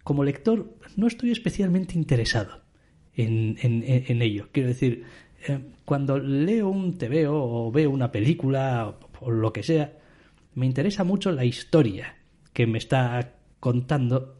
[0.03, 2.61] como lector no estoy especialmente interesado
[3.15, 4.47] en, en- en- ello.
[4.51, 5.03] Quiero decir,
[5.47, 7.33] eh, cuando leo un TVO
[7.67, 9.97] o veo una película o, o lo que sea,
[10.55, 12.15] me interesa mucho la historia
[12.53, 14.37] que me está contando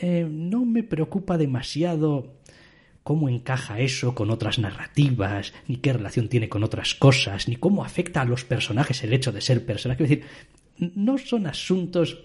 [0.00, 2.37] eh, no me preocupa demasiado
[3.08, 7.82] cómo encaja eso con otras narrativas, ni qué relación tiene con otras cosas, ni cómo
[7.82, 10.04] afecta a los personajes el hecho de ser personajes.
[10.04, 10.26] Es decir,
[10.94, 12.18] no son asuntos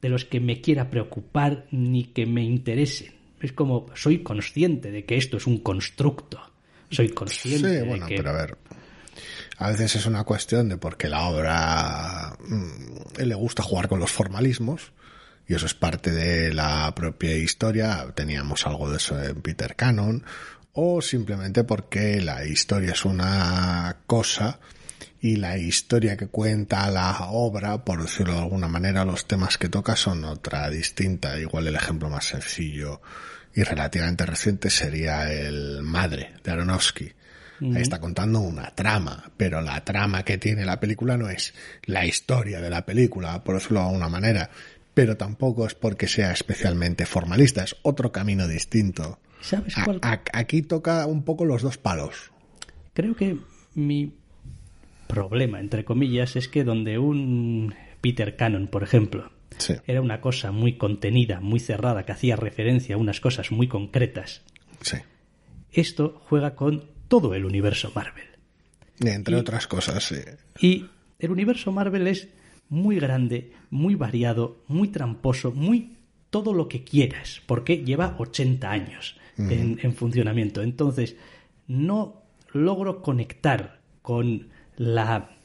[0.00, 3.12] de los que me quiera preocupar ni que me interesen.
[3.42, 6.40] Es como soy consciente de que esto es un constructo.
[6.90, 8.56] Soy consciente Sí, bueno, de que pero a ver.
[9.58, 14.10] A veces es una cuestión de porque la obra mm, le gusta jugar con los
[14.10, 14.92] formalismos
[15.46, 18.06] y eso es parte de la propia historia.
[18.14, 20.24] Teníamos algo de eso en Peter Cannon
[20.72, 24.58] o simplemente porque la historia es una cosa
[25.20, 29.68] y la historia que cuenta la obra, por decirlo de alguna manera, los temas que
[29.68, 31.38] toca son otra distinta.
[31.38, 33.00] Igual el ejemplo más sencillo
[33.54, 37.12] y relativamente reciente sería el Madre de Aronofsky.
[37.62, 42.04] Ahí está contando una trama, pero la trama que tiene la película no es la
[42.04, 44.50] historia de la película, por decirlo de alguna manera,
[44.94, 49.18] pero tampoco es porque sea especialmente formalista, es otro camino distinto.
[49.40, 49.98] ¿Sabes A- cuál?
[50.02, 52.30] a- aquí toca un poco los dos palos.
[52.94, 53.38] Creo que
[53.74, 54.14] mi
[55.06, 59.74] problema, entre comillas, es que donde un Peter Cannon, por ejemplo, Sí.
[59.86, 64.42] era una cosa muy contenida, muy cerrada, que hacía referencia a unas cosas muy concretas,
[64.80, 64.96] Sí.
[65.72, 68.24] esto juega con todo el universo Marvel.
[69.00, 70.16] Entre Y- otras cosas, sí.
[70.60, 70.86] Y
[71.18, 72.28] el universo Marvel es
[72.72, 75.98] muy grande, muy variado, muy tramposo, muy
[76.30, 80.62] todo lo que quieras, porque lleva 80 años en, en funcionamiento.
[80.62, 81.16] Entonces,
[81.68, 82.22] no
[82.54, 84.48] logro conectar con
[84.78, 85.36] la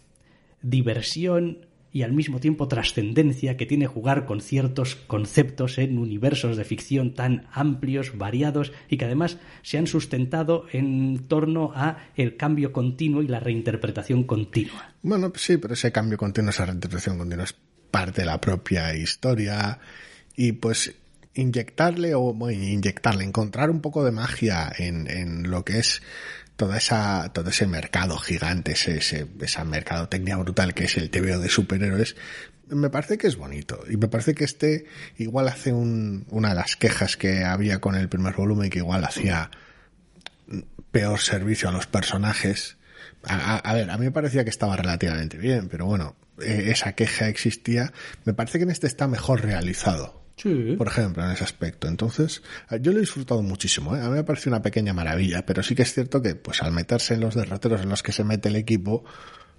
[0.62, 6.64] diversión y al mismo tiempo trascendencia que tiene jugar con ciertos conceptos en universos de
[6.64, 12.72] ficción tan amplios, variados y que además se han sustentado en torno a el cambio
[12.72, 14.94] continuo y la reinterpretación continua.
[15.02, 17.56] Bueno, sí, pero ese cambio continuo, esa reinterpretación continua es
[17.92, 19.80] parte de la propia historia
[20.36, 20.94] y pues
[21.34, 26.02] inyectarle o bueno, inyectarle, encontrar un poco de magia en, en lo que es
[26.58, 31.40] toda esa, todo ese mercado gigante, ese, ese, esa mercadotecnia brutal que es el TVO
[31.40, 32.16] de superhéroes,
[32.70, 33.82] me parece que es bonito.
[33.90, 34.86] Y me parece que este
[35.18, 39.06] igual hace un, una de las quejas que había con el primer volumen, que igual
[39.06, 39.50] hacía
[40.92, 42.78] peor servicio a los personajes.
[43.24, 46.66] A, a- a ver, a mí me parecía que estaba relativamente bien, pero bueno, eh,
[46.72, 47.94] esa queja existía.
[48.26, 50.27] Me parece que en este está mejor realizado.
[50.38, 50.76] Sí.
[50.78, 51.88] Por ejemplo, en ese aspecto.
[51.88, 53.96] Entonces, eh, yo lo he disfrutado muchísimo.
[53.96, 54.02] ¿eh?
[54.02, 56.72] A mí me parece una pequeña maravilla, pero sí que es cierto que, pues, al
[56.72, 59.04] meterse en los derroteros en los que se mete el equipo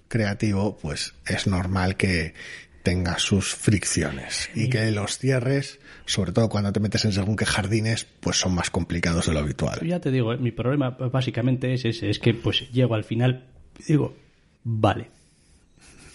[0.07, 2.33] creativo, pues, es normal que
[2.81, 7.45] tenga sus fricciones y que los cierres, sobre todo cuando te metes en según qué
[7.45, 9.79] jardines, pues son más complicados de lo habitual.
[9.85, 13.45] Ya te digo, eh, mi problema básicamente es ese, es que pues llego al final
[13.79, 14.15] y digo,
[14.63, 15.18] vale.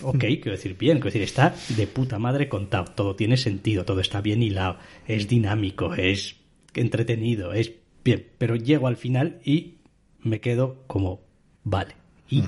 [0.03, 4.01] Ok, quiero decir, bien, quiero decir, está de puta madre contado, todo tiene sentido, todo
[4.01, 6.37] está bien hilado, es dinámico, es
[6.75, 7.73] entretenido, es
[8.05, 9.75] bien, pero llego al final y
[10.21, 11.21] me quedo como,
[11.63, 11.95] vale.
[12.29, 12.43] Y,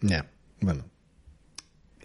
[0.00, 0.30] Ya,
[0.60, 0.84] bueno.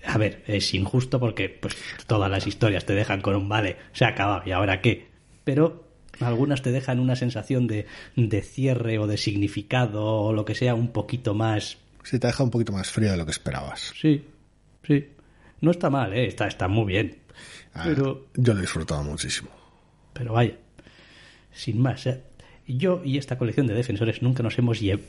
[0.06, 1.76] a ver, es injusto porque pues
[2.08, 5.08] todas las historias te dejan con un vale, se ha acabado, ¿y ahora qué?
[5.44, 5.86] Pero
[6.22, 7.86] algunas te dejan una sensación de,
[8.16, 11.78] de cierre o de significado o lo que sea un poquito más...
[12.04, 13.92] Sí, te deja un poquito más frío de lo que esperabas.
[14.00, 14.24] Sí,
[14.88, 15.08] sí.
[15.62, 16.26] No está mal, ¿eh?
[16.28, 17.18] Está, está muy bien.
[17.74, 19.50] Ah, Pero, Yo lo he disfrutado muchísimo.
[20.14, 20.56] pero vaya,
[21.54, 22.06] sin más.
[22.08, 22.22] ¿eh?
[22.68, 25.08] Yo y esta colección de defensores nunca nos hemos llevado...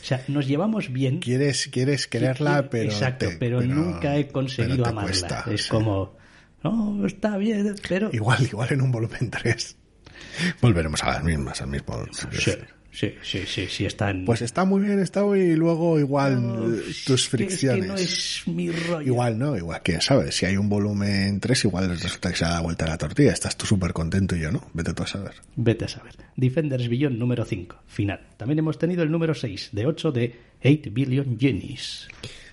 [0.00, 1.18] O sea, nos llevamos bien.
[1.20, 2.90] Quieres, quieres quererla, pero.
[2.90, 5.10] Exacto, te- pero, nunca he conseguido amarla.
[5.10, 5.68] cuesta, es sí.
[5.70, 6.16] como,
[6.62, 8.10] no, está bien, pero...
[8.12, 9.76] Igual, igual en un volumen 3.
[10.62, 12.04] Volveremos a las mismas, al mismo.
[12.12, 12.50] Sí,
[12.90, 14.24] sí, sí, sí, sí, están...
[14.24, 15.40] Pues está muy bien, está muy.
[15.40, 17.84] Y luego, igual, No, eh, tus fricciones.
[17.84, 19.06] Es que no es mi rollo.
[19.06, 20.32] Igual no, igual, quién sabe.
[20.32, 23.32] Si hay un volumen 3, igual resulta que se ha dado vuelta la tortilla.
[23.32, 24.68] Estás tú súper contento y yo no.
[24.72, 25.34] Vete tú a saber.
[25.56, 26.14] Vete a saber.
[26.36, 28.20] Defenders Billion número 5, final.
[28.36, 32.08] También hemos tenido el número 6, de 8 de 8 Billion Jennies.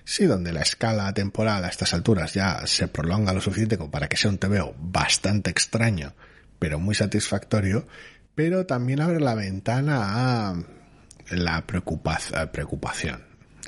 [0.08, 4.08] Sí, donde la escala temporal a estas alturas ya se prolonga lo suficiente como para
[4.08, 6.14] que sea un TVO bastante extraño,
[6.60, 7.88] pero muy satisfactorio,
[8.36, 10.54] pero también abre la ventana a
[11.30, 13.24] la preocupa- preocupación,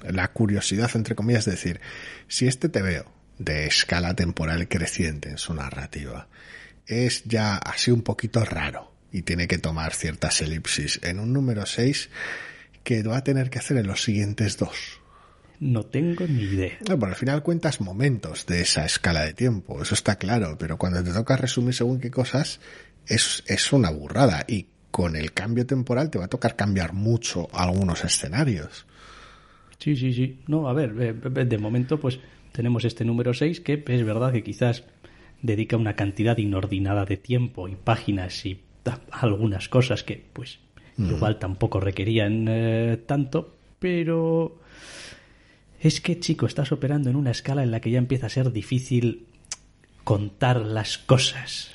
[0.08, 1.80] la curiosidad, entre comillas, de decir,
[2.28, 6.28] si este TVO de escala temporal creciente en su narrativa
[6.86, 11.66] es ya así un poquito raro y tiene que tomar ciertas elipsis en un número
[11.66, 12.10] 6
[12.84, 15.00] que va a tener que hacer en los siguientes dos.
[15.60, 16.78] No tengo ni idea.
[16.88, 20.78] No, pero al final cuentas momentos de esa escala de tiempo, eso está claro, pero
[20.78, 22.60] cuando te toca resumir según qué cosas,
[23.08, 27.48] es, es una burrada y con el cambio temporal te va a tocar cambiar mucho
[27.52, 28.86] algunos escenarios.
[29.78, 30.40] Sí, sí, sí.
[30.46, 32.18] No, a ver, eh, de momento pues
[32.52, 34.84] tenemos este número 6 que es verdad que quizás
[35.42, 38.60] dedica una cantidad inordinada de tiempo y páginas y
[39.10, 40.58] algunas cosas que pues
[40.98, 44.58] igual tampoco requerían eh, tanto, pero
[45.80, 48.50] es que chico, estás operando en una escala en la que ya empieza a ser
[48.50, 49.26] difícil
[50.02, 51.70] contar las cosas.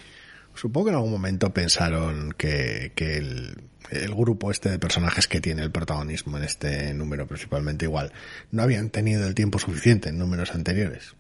[0.56, 3.56] Supongo que en algún momento pensaron que, que el,
[3.92, 8.12] el grupo este de personajes que tiene el protagonismo en este número principalmente igual
[8.52, 11.16] no habían tenido el tiempo suficiente en números anteriores.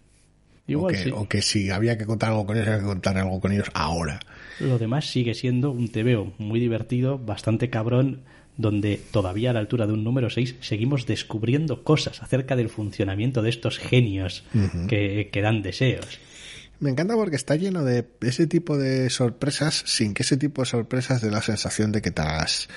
[0.65, 1.11] Igual o, que, sí.
[1.13, 3.69] o que si había que contar algo con ellos, había que contar algo con ellos
[3.73, 4.19] ahora.
[4.59, 8.21] Lo demás sigue siendo un TVO muy divertido, bastante cabrón,
[8.55, 13.41] donde todavía a la altura de un número 6 seguimos descubriendo cosas acerca del funcionamiento
[13.41, 14.45] de estos genios
[14.87, 16.19] que, que dan deseos.
[16.79, 20.65] Me encanta porque está lleno de ese tipo de sorpresas sin que ese tipo de
[20.67, 22.67] sorpresas dé la sensación de que te has,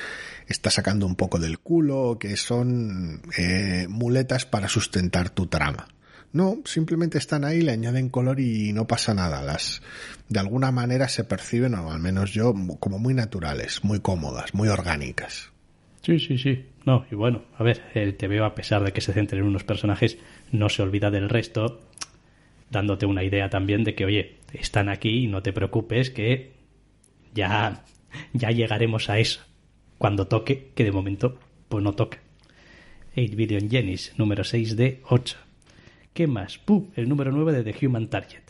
[0.46, 5.88] estás sacando un poco del culo que son eh, muletas para sustentar tu trama.
[6.32, 9.42] No, simplemente están ahí, le añaden color y no pasa nada.
[9.42, 9.80] Las,
[10.28, 14.68] de alguna manera se perciben, o al menos yo, como muy naturales, muy cómodas, muy
[14.68, 15.50] orgánicas.
[16.02, 16.66] Sí, sí, sí.
[16.84, 19.64] No, y bueno, a ver, el TVO, a pesar de que se centre en unos
[19.64, 20.18] personajes,
[20.52, 21.80] no se olvida del resto,
[22.70, 26.52] dándote una idea también de que, oye, están aquí y no te preocupes, que
[27.34, 27.84] ya,
[28.32, 29.40] ya llegaremos a eso.
[29.98, 31.38] Cuando toque, que de momento,
[31.68, 32.18] pues no toca.
[33.16, 35.36] 8 Billion Jennies, número 6 de 8.
[36.12, 36.58] ¿Qué más?
[36.58, 36.90] ¡Puh!
[36.96, 38.42] El número 9 de The Human Target.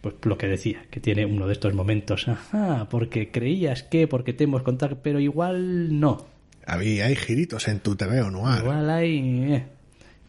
[0.00, 2.28] Pues lo que decía, que tiene uno de estos momentos.
[2.28, 6.26] Ajá, porque creías que, porque te hemos contado, pero igual no.
[6.66, 8.60] Había, hay giritos en tu TV noir.
[8.60, 9.18] Igual hay.
[9.52, 9.64] eh,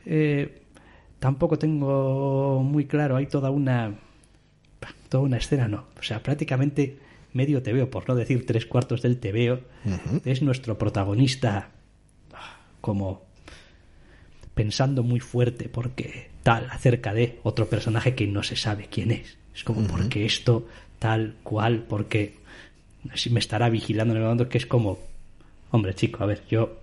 [0.05, 0.61] eh,
[1.25, 3.95] tampoco tengo muy claro, hay toda una.
[5.09, 5.85] Toda una escena, no.
[5.99, 6.99] O sea, prácticamente
[7.33, 9.59] medio TVO, por no decir tres cuartos del TVO,
[10.23, 11.69] es nuestro protagonista
[12.31, 13.23] ah, como
[14.53, 19.39] pensando muy fuerte porque tal acerca de otro personaje que no se sabe quién es.
[19.55, 20.67] Es como porque esto
[20.99, 22.35] tal cual, porque
[23.15, 24.99] si me estará vigilando en el momento que es como,
[25.71, 26.81] hombre chico, a ver, yo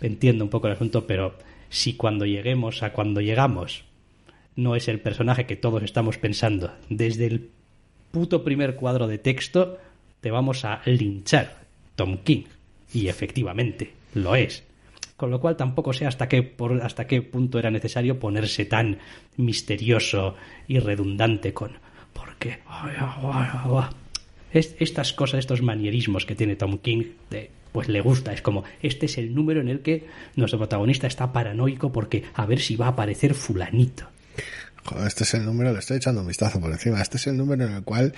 [0.00, 1.34] entiendo un poco el asunto, pero
[1.76, 3.84] si cuando lleguemos a cuando llegamos
[4.56, 7.50] no es el personaje que todos estamos pensando, desde el
[8.10, 9.76] puto primer cuadro de texto
[10.22, 11.58] te vamos a linchar,
[11.94, 12.44] Tom King.
[12.94, 14.64] Y efectivamente, lo es.
[15.18, 18.98] Con lo cual tampoco sé hasta qué, por, hasta qué punto era necesario ponerse tan
[19.36, 20.34] misterioso
[20.66, 21.72] y redundante con...
[22.14, 22.60] Porque...
[24.52, 28.32] Es, estas cosas, estos manierismos que tiene Tom King, de, pues le gusta.
[28.32, 32.46] Es como, este es el número en el que nuestro protagonista está paranoico porque a
[32.46, 34.08] ver si va a aparecer fulanito.
[34.84, 37.02] Joder, este es el número, le estoy echando un vistazo por encima.
[37.02, 38.14] Este es el número en el cual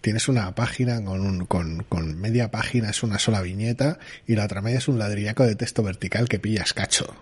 [0.00, 4.44] tienes una página con, un, con, con media página, es una sola viñeta, y la
[4.44, 7.14] otra media es un ladrillaco de texto vertical que pillas cacho.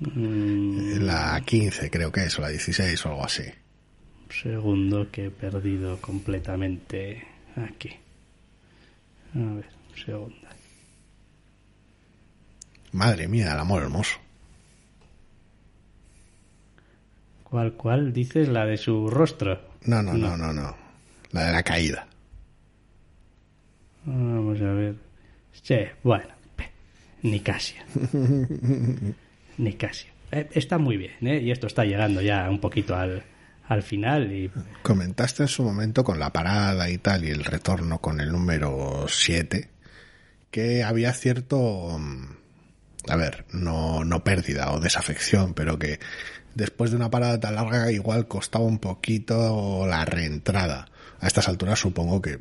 [0.00, 3.44] Mm, La 15 creo que es, o la 16 o algo así.
[4.30, 7.22] segundo que he perdido completamente
[7.56, 7.90] aquí.
[9.34, 10.36] A ver, un segundo.
[12.92, 14.18] Madre mía, el amor hermoso.
[17.44, 18.12] ¿Cuál, cuál?
[18.12, 19.60] Dices la de su rostro.
[19.84, 20.76] No, no, no, no, no.
[21.32, 22.06] La de la caída.
[24.04, 24.96] Vamos a ver.
[25.52, 26.70] Sí, bueno, pe,
[27.22, 27.74] ni casi.
[29.58, 30.06] ni casi.
[30.30, 31.40] Eh, está muy bien, ¿eh?
[31.42, 33.22] Y esto está llegando ya un poquito al,
[33.68, 34.50] al final y
[34.82, 39.06] Comentaste en su momento con la parada y tal y el retorno con el número
[39.08, 39.72] 7
[40.52, 42.26] que había cierto, mm,
[43.08, 45.98] a ver, no, no pérdida o desafección, pero que
[46.54, 50.86] después de una parada tan larga igual costaba un poquito la reentrada.
[51.20, 52.38] A estas alturas supongo que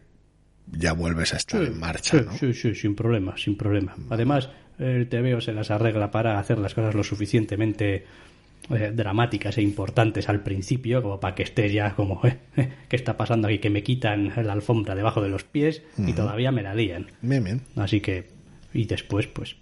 [0.67, 2.37] ya vuelves a estar en marcha, sí, ¿no?
[2.37, 3.95] sí, sí, sin problema, sin problema.
[4.09, 8.05] Además, el TVO se las arregla para hacer las cosas lo suficientemente
[8.69, 12.95] eh, dramáticas e importantes al principio, como para que estés ya como, eh, eh, ¿qué
[12.95, 13.59] está pasando aquí?
[13.59, 17.07] Que me quitan la alfombra debajo de los pies y todavía me la lían.
[17.21, 17.61] Bien, bien.
[17.75, 18.29] Así que,
[18.73, 19.55] y después, pues,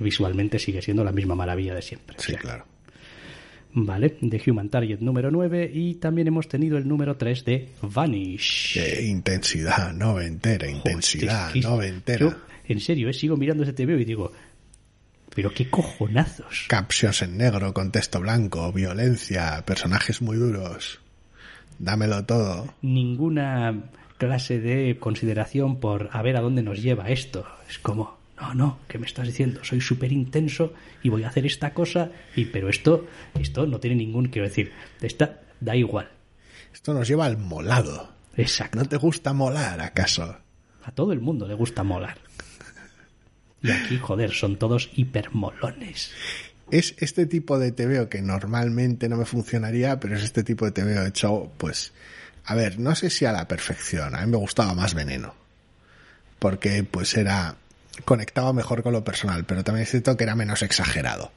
[0.00, 2.16] visualmente sigue siendo la misma maravilla de siempre.
[2.18, 2.64] O Sí, sea, claro.
[3.78, 8.78] Vale, de Human Target número 9 y también hemos tenido el número 3 de Vanish.
[8.78, 12.20] Eh, intensidad noventera, intensidad Joder, noventera.
[12.20, 12.34] Yo,
[12.68, 14.32] en serio, eh, sigo mirando ese TVO y digo,
[15.36, 16.64] pero qué cojonazos.
[16.66, 20.98] Captions en negro con texto blanco, violencia, personajes muy duros.
[21.78, 22.72] Dámelo todo.
[22.80, 27.46] Ninguna clase de consideración por a ver a dónde nos lleva esto.
[27.68, 29.62] Es como, no, no, ¿qué me estás diciendo?
[29.62, 30.72] Soy súper intenso
[31.02, 33.06] y voy a hacer esta cosa, y pero esto,
[33.38, 34.72] esto no tiene ningún, quiero decir,
[35.02, 36.08] esta da igual.
[36.72, 38.08] Esto nos lleva al molado.
[38.38, 38.78] Exacto.
[38.78, 40.38] ¿No te gusta molar, acaso?
[40.82, 42.16] A todo el mundo le gusta molar.
[43.66, 46.12] Y aquí, joder, son todos hipermolones.
[46.70, 50.72] Es este tipo de TVO que normalmente no me funcionaría, pero es este tipo de
[50.72, 51.92] TVO hecho, pues,
[52.44, 54.14] A ver, no sé si a la perfección.
[54.14, 55.34] A mí me gustaba más Veneno.
[56.38, 57.56] Porque pues era...
[58.04, 61.32] Conectaba mejor con lo personal, pero también es cierto que era menos exagerado.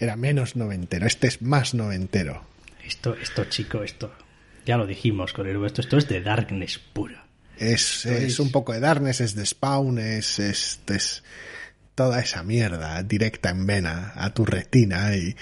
[0.00, 1.06] Era menos noventero.
[1.06, 2.42] Este es más noventero.
[2.84, 4.12] Esto, esto, chico, esto.
[4.64, 7.27] Ya lo dijimos con el esto, esto es de Darkness puro.
[7.58, 11.22] Es, es, un poco de Darkness, es de Spawn, es, es, es
[11.94, 15.34] toda esa mierda directa en vena a tu retina y,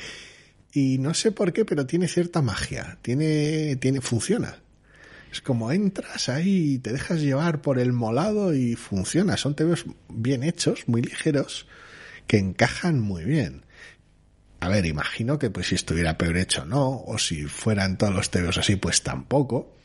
[0.72, 4.60] y no sé por qué, pero tiene cierta magia, tiene, tiene, funciona.
[5.30, 9.36] Es como entras ahí y te dejas llevar por el molado y funciona.
[9.36, 11.66] Son TVs bien hechos, muy ligeros,
[12.26, 13.66] que encajan muy bien.
[14.60, 18.30] A ver, imagino que pues si estuviera peor hecho no, o si fueran todos los
[18.30, 19.75] TVOs así, pues tampoco.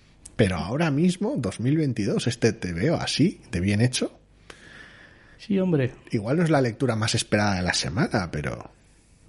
[0.41, 4.11] Pero ahora mismo, 2022, este TVO así, de bien hecho.
[5.37, 5.91] Sí, hombre.
[6.09, 8.71] Igual no es la lectura más esperada de la semana, pero...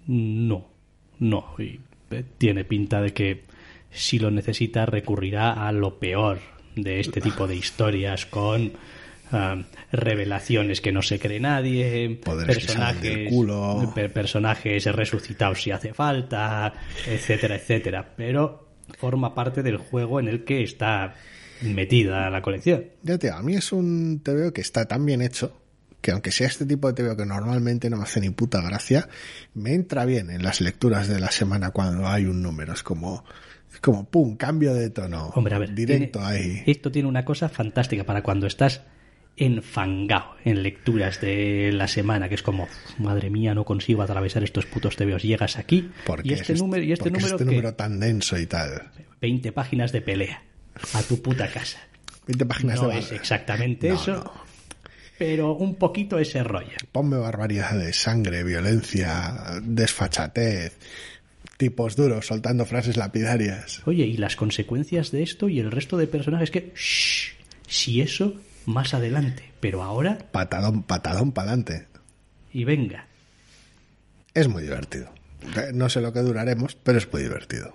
[0.07, 0.71] No,
[1.19, 1.55] no.
[1.59, 3.43] Y eh, tiene pinta de que
[3.91, 6.39] si lo necesita recurrirá a lo peor
[6.77, 8.73] de este tipo de historias con
[9.33, 13.93] um, revelaciones que no se cree nadie, Poderes personajes, culo.
[14.15, 16.73] personajes resucitados si hace falta,
[17.07, 18.15] etcétera, etcétera.
[18.17, 18.62] Pero
[18.99, 21.15] forma parte del juego en el que está
[21.63, 22.87] metida la colección.
[23.03, 25.63] Ya te a mí es un TVO que está tan bien hecho
[26.03, 29.09] que aunque sea este tipo de TVO que normalmente no me hace ni puta gracia,
[29.55, 32.73] me entra bien en las lecturas de la semana cuando hay un número.
[32.73, 33.25] Es como,
[33.73, 35.29] es como pum, cambio de tono.
[35.37, 36.63] Hombre, a ver, directo tiene, ahí.
[36.67, 38.83] Esto tiene una cosa fantástica para cuando estás
[39.37, 42.69] enfangado en lecturas de la semana, que es como,
[42.99, 45.23] madre mía, no consigo atravesar estos putos TVOs.
[45.23, 48.39] Llegas aquí Porque y este es, número, y este número, este que- número tan denso
[48.39, 48.91] y tal.
[49.21, 50.43] 20 páginas de pelea
[50.95, 51.79] a tu puta casa.
[52.27, 54.33] 20 páginas No de es exactamente No, eso, no.
[55.19, 56.77] pero un poquito ese rollo.
[56.93, 60.77] Ponme barbaridades, sangre, violencia, desfachatez,
[61.57, 63.83] tipos duros soltando frases lapidarias.
[63.87, 67.33] Oye, y las consecuencias de esto y el resto de personajes que, shh,
[67.67, 71.87] si eso, más adelante, pero ahora, Patadón, patadón pa'lante.
[72.53, 73.07] y venga.
[74.35, 75.11] Es muy divertido.
[75.75, 77.73] No sé lo que duraremos, pero es muy divertido.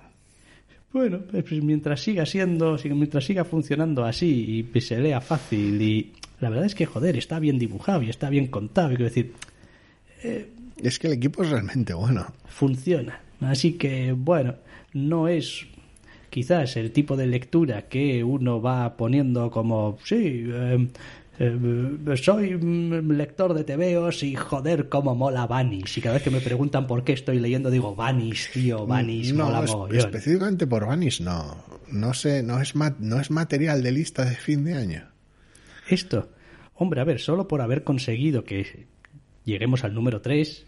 [0.94, 6.14] Bueno, pues mientras siga siendo, si- mientras siga funcionando así y se lea fácil y
[6.40, 9.34] la verdad es que joder, está bien dibujado y está bien contado, y quiero decir,
[10.82, 12.34] Es que el equipo es realmente bueno.
[12.48, 13.20] funciona.
[13.42, 14.56] Así que bueno,
[14.94, 15.68] no es
[16.30, 20.88] quizás el tipo de lectura que uno va poniendo como, sí, eh,
[21.40, 25.98] eh, soy mm, lector de TVOs y joder cómo mola Vanish.
[25.98, 29.60] Y cada vez que me preguntan por qué estoy leyendo digo Vanish, tío, Vanish, mola
[29.60, 29.98] no, es- mogollón".
[30.00, 31.64] específicamente por Vanish no.
[31.92, 35.04] No sé, no es, no es material de lista de fin de año.
[35.90, 36.30] Esto,
[36.76, 38.88] hombre, a ver, solo por haber conseguido que
[39.46, 40.66] lleguemos al número 3,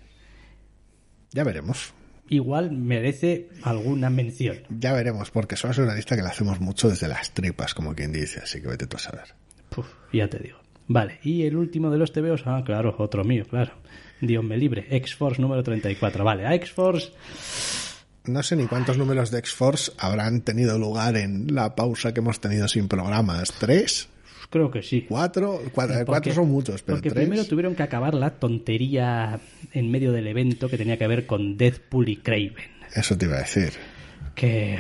[1.33, 1.93] Ya veremos.
[2.29, 4.57] Igual merece alguna mención.
[4.69, 7.93] Ya veremos, porque solo es una lista que la hacemos mucho desde las tripas, como
[7.93, 9.35] quien dice, así que vete tú a saber.
[9.69, 10.59] Puf, ya te digo.
[10.87, 13.73] Vale, y el último de los TVOs, ah, claro, otro mío, claro.
[14.21, 16.23] Dios me libre, X-Force número 34.
[16.23, 17.11] Vale, a X-Force,
[18.25, 22.41] No sé ni cuántos números de X-Force habrán tenido lugar en la pausa que hemos
[22.41, 23.53] tenido sin programas.
[23.53, 24.09] ¿Tres?
[24.49, 25.05] Creo que sí.
[25.07, 25.61] ¿Cuatro?
[25.73, 27.25] Cuatro, Porque- cuatro son muchos, pero Porque tres.
[27.27, 29.39] primero tuvieron que acabar la tontería
[29.73, 32.53] en medio del evento que tenía que ver con Deadpool y Craven.
[32.95, 33.73] Eso te iba a decir.
[34.35, 34.79] Que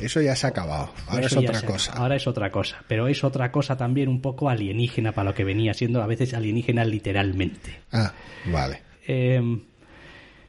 [0.00, 0.92] Eso ya se ha acabado.
[1.08, 1.92] Ahora Eso es otra cosa.
[1.94, 2.84] Ahora es otra cosa.
[2.86, 6.34] Pero es otra cosa también un poco alienígena para lo que venía siendo a veces
[6.34, 7.80] alienígena literalmente.
[7.92, 8.12] Ah,
[8.52, 8.82] vale.
[9.08, 9.40] Eh,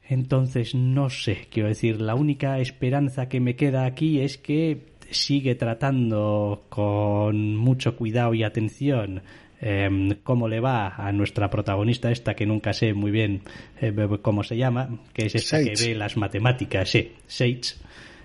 [0.10, 5.56] entonces, no sé, quiero decir, la única esperanza que me queda aquí es que sigue
[5.56, 9.22] tratando con mucho cuidado y atención
[9.60, 13.42] eh, cómo le va a nuestra protagonista esta que nunca sé muy bien
[13.82, 15.74] eh, cómo se llama, que es esta Sage.
[15.74, 17.76] que ve las matemáticas, sí, Sage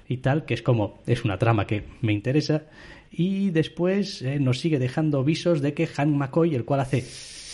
[0.09, 2.65] y tal, que es como, es una trama que me interesa
[3.11, 7.05] y después eh, nos sigue dejando visos de que Han McCoy, el cual hace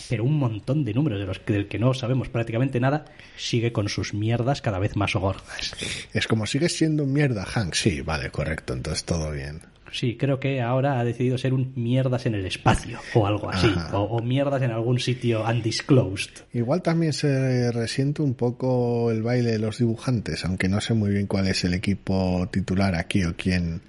[0.09, 3.05] pero un montón de números de los que, del que no sabemos prácticamente nada,
[3.37, 5.75] sigue con sus mierdas cada vez más gordas.
[6.13, 7.75] Es como sigues siendo mierda, Hank.
[7.75, 8.73] Sí, vale, correcto.
[8.73, 9.61] Entonces todo bien.
[9.91, 13.73] Sí, creo que ahora ha decidido ser un mierdas en el espacio o algo así,
[13.91, 16.31] o, o mierdas en algún sitio undisclosed.
[16.53, 21.09] Igual también se resiente un poco el baile de los dibujantes, aunque no sé muy
[21.09, 23.81] bien cuál es el equipo titular aquí o quién,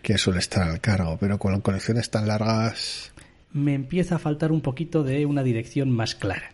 [0.00, 3.11] quién suele estar al cargo, pero con colecciones tan largas,
[3.52, 6.52] Me empieza a faltar un poquito de una dirección más clara.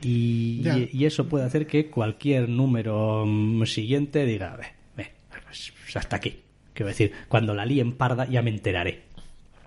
[0.00, 0.62] Y,
[1.04, 4.66] eso puede hacer que cualquier número mm, siguiente diga, ve,
[4.96, 5.12] ve,
[5.44, 6.38] pues, pues hasta aquí.
[6.72, 9.02] Quiero decir, cuando la líen parda ya me enteraré.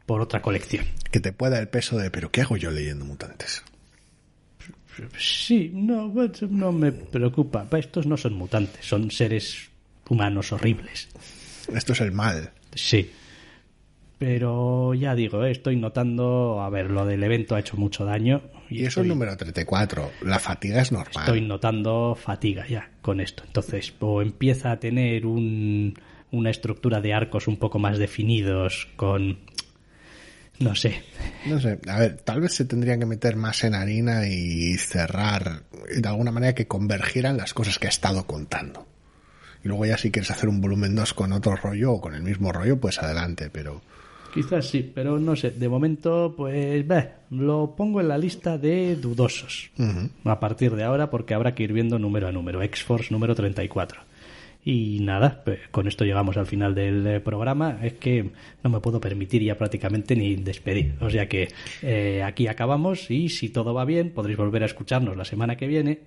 [0.06, 0.86] Por otra colección.
[1.12, 3.64] que te pueda el peso de, pero ¿qué hago yo leyendo mutantes?
[5.18, 7.68] Sí, no, bueno, no me preocupa.
[7.72, 9.70] Estos no son mutantes, son seres
[10.10, 11.10] humanos horribles.
[11.74, 12.52] Esto es el mal.
[12.74, 13.10] Sí.
[14.22, 18.44] Pero ya digo, eh, estoy notando, a ver, lo del evento ha hecho mucho daño.
[18.70, 21.24] Y, eso es número 34, la fatiga es normal.
[21.26, 23.42] Estoy notando fatiga ya con esto.
[23.48, 25.96] Entonces, o empieza a tener un,
[26.30, 29.40] una estructura de arcos un poco más definidos, con
[30.60, 31.02] no sé.
[31.48, 31.80] No sé.
[31.88, 36.32] A ver, tal vez se tendrían que meter más en harina y cerrar de alguna
[36.32, 38.88] manera que convergieran las cosas que ha estado contando.
[39.64, 42.22] Y luego ya si quieres hacer un volumen 2 con otro rollo o con el
[42.22, 43.82] mismo rollo, pues adelante, pero...
[44.34, 45.52] Quizás sí, pero no sé.
[45.52, 46.86] De momento, pues
[47.30, 49.72] lo pongo en la lista de dudosos.
[50.24, 52.62] A partir de ahora, porque habrá que ir viendo número a número.
[52.62, 54.02] X-Force número 34.
[54.64, 57.80] Y nada, pues con esto llegamos al final del eh, programa.
[57.82, 58.30] Es que
[58.64, 60.96] no me puedo permitir ya prácticamente ni despedir.
[61.02, 61.50] O sea que
[61.82, 65.68] eh, aquí acabamos y si todo va bien podréis volver a escucharnos la semana que
[65.68, 66.00] viene.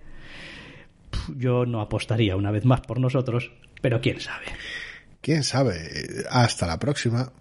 [1.36, 3.50] Yo no apostaría una vez más por nosotros,
[3.80, 4.46] pero quién sabe.
[5.20, 5.78] Quién sabe.
[6.30, 7.32] Hasta la próxima.